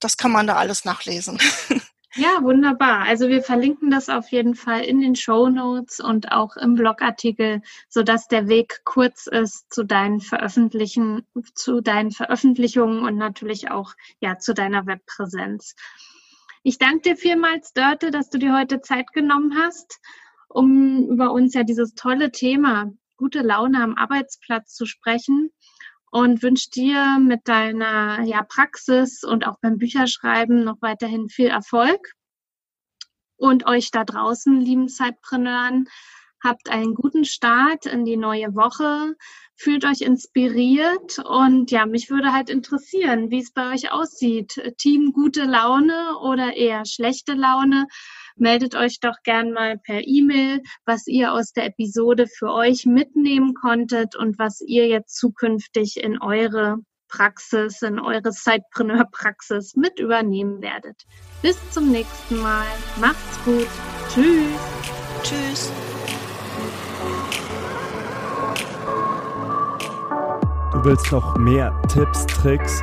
das 0.00 0.16
kann 0.16 0.32
man 0.32 0.48
da 0.48 0.56
alles 0.56 0.84
nachlesen. 0.84 1.38
Ja, 2.14 2.42
wunderbar. 2.42 3.04
Also 3.06 3.28
wir 3.28 3.42
verlinken 3.42 3.90
das 3.90 4.10
auf 4.10 4.28
jeden 4.28 4.54
Fall 4.54 4.84
in 4.84 5.00
den 5.00 5.16
Show 5.16 5.48
Notes 5.48 5.98
und 5.98 6.30
auch 6.30 6.56
im 6.56 6.74
Blogartikel, 6.74 7.62
sodass 7.88 8.28
der 8.28 8.48
Weg 8.48 8.82
kurz 8.84 9.26
ist 9.26 9.72
zu 9.72 9.84
deinen 9.84 10.20
Veröffentlichen, 10.20 11.26
zu 11.54 11.80
deinen 11.80 12.10
Veröffentlichungen 12.10 13.02
und 13.02 13.16
natürlich 13.16 13.70
auch 13.70 13.94
ja 14.20 14.38
zu 14.38 14.52
deiner 14.52 14.86
Webpräsenz. 14.86 15.74
Ich 16.62 16.76
danke 16.76 17.00
dir 17.00 17.16
vielmals, 17.16 17.72
Dörte, 17.72 18.10
dass 18.10 18.28
du 18.28 18.38
dir 18.38 18.54
heute 18.54 18.82
Zeit 18.82 19.12
genommen 19.14 19.56
hast, 19.56 19.98
um 20.48 21.08
über 21.08 21.32
uns 21.32 21.54
ja 21.54 21.62
dieses 21.62 21.94
tolle 21.94 22.30
Thema 22.30 22.92
gute 23.16 23.40
Laune 23.40 23.82
am 23.82 23.94
Arbeitsplatz 23.94 24.74
zu 24.74 24.84
sprechen 24.84 25.50
und 26.12 26.42
wünsche 26.42 26.68
dir 26.70 27.18
mit 27.18 27.48
deiner 27.48 28.22
ja, 28.24 28.42
Praxis 28.42 29.24
und 29.24 29.46
auch 29.46 29.56
beim 29.62 29.78
Bücherschreiben 29.78 30.62
noch 30.62 30.76
weiterhin 30.82 31.30
viel 31.30 31.46
Erfolg. 31.46 32.12
Und 33.36 33.66
euch 33.66 33.90
da 33.90 34.04
draußen, 34.04 34.60
lieben 34.60 34.88
Zeitpreneuren, 34.88 35.88
habt 36.44 36.68
einen 36.68 36.94
guten 36.94 37.24
Start 37.24 37.86
in 37.86 38.04
die 38.04 38.18
neue 38.18 38.54
Woche. 38.54 39.14
fühlt 39.56 39.84
euch 39.84 40.00
inspiriert 40.02 41.18
und 41.20 41.70
ja, 41.70 41.86
mich 41.86 42.10
würde 42.10 42.32
halt 42.32 42.50
interessieren, 42.50 43.30
wie 43.30 43.40
es 43.40 43.52
bei 43.52 43.72
euch 43.72 43.92
aussieht. 43.92 44.60
Team 44.76 45.12
gute 45.12 45.44
Laune 45.44 46.18
oder 46.20 46.56
eher 46.56 46.84
schlechte 46.84 47.32
Laune? 47.32 47.86
Meldet 48.42 48.74
euch 48.74 48.98
doch 48.98 49.14
gern 49.22 49.52
mal 49.52 49.78
per 49.78 50.00
E-Mail, 50.04 50.62
was 50.84 51.06
ihr 51.06 51.32
aus 51.32 51.52
der 51.52 51.66
Episode 51.66 52.26
für 52.26 52.52
euch 52.52 52.86
mitnehmen 52.86 53.54
konntet 53.54 54.16
und 54.16 54.36
was 54.36 54.60
ihr 54.60 54.88
jetzt 54.88 55.16
zukünftig 55.16 56.02
in 56.02 56.20
eure 56.20 56.78
Praxis, 57.06 57.82
in 57.82 58.00
eure 58.00 58.32
Sidepreneur-Praxis 58.32 59.76
mit 59.76 60.00
übernehmen 60.00 60.60
werdet. 60.60 61.04
Bis 61.40 61.56
zum 61.70 61.92
nächsten 61.92 62.40
Mal. 62.42 62.66
Macht's 63.00 63.44
gut. 63.44 63.68
Tschüss. 64.12 64.58
Tschüss. 65.22 65.72
Du 70.72 70.84
willst 70.84 71.12
noch 71.12 71.36
mehr 71.36 71.80
Tipps, 71.86 72.26
Tricks 72.26 72.82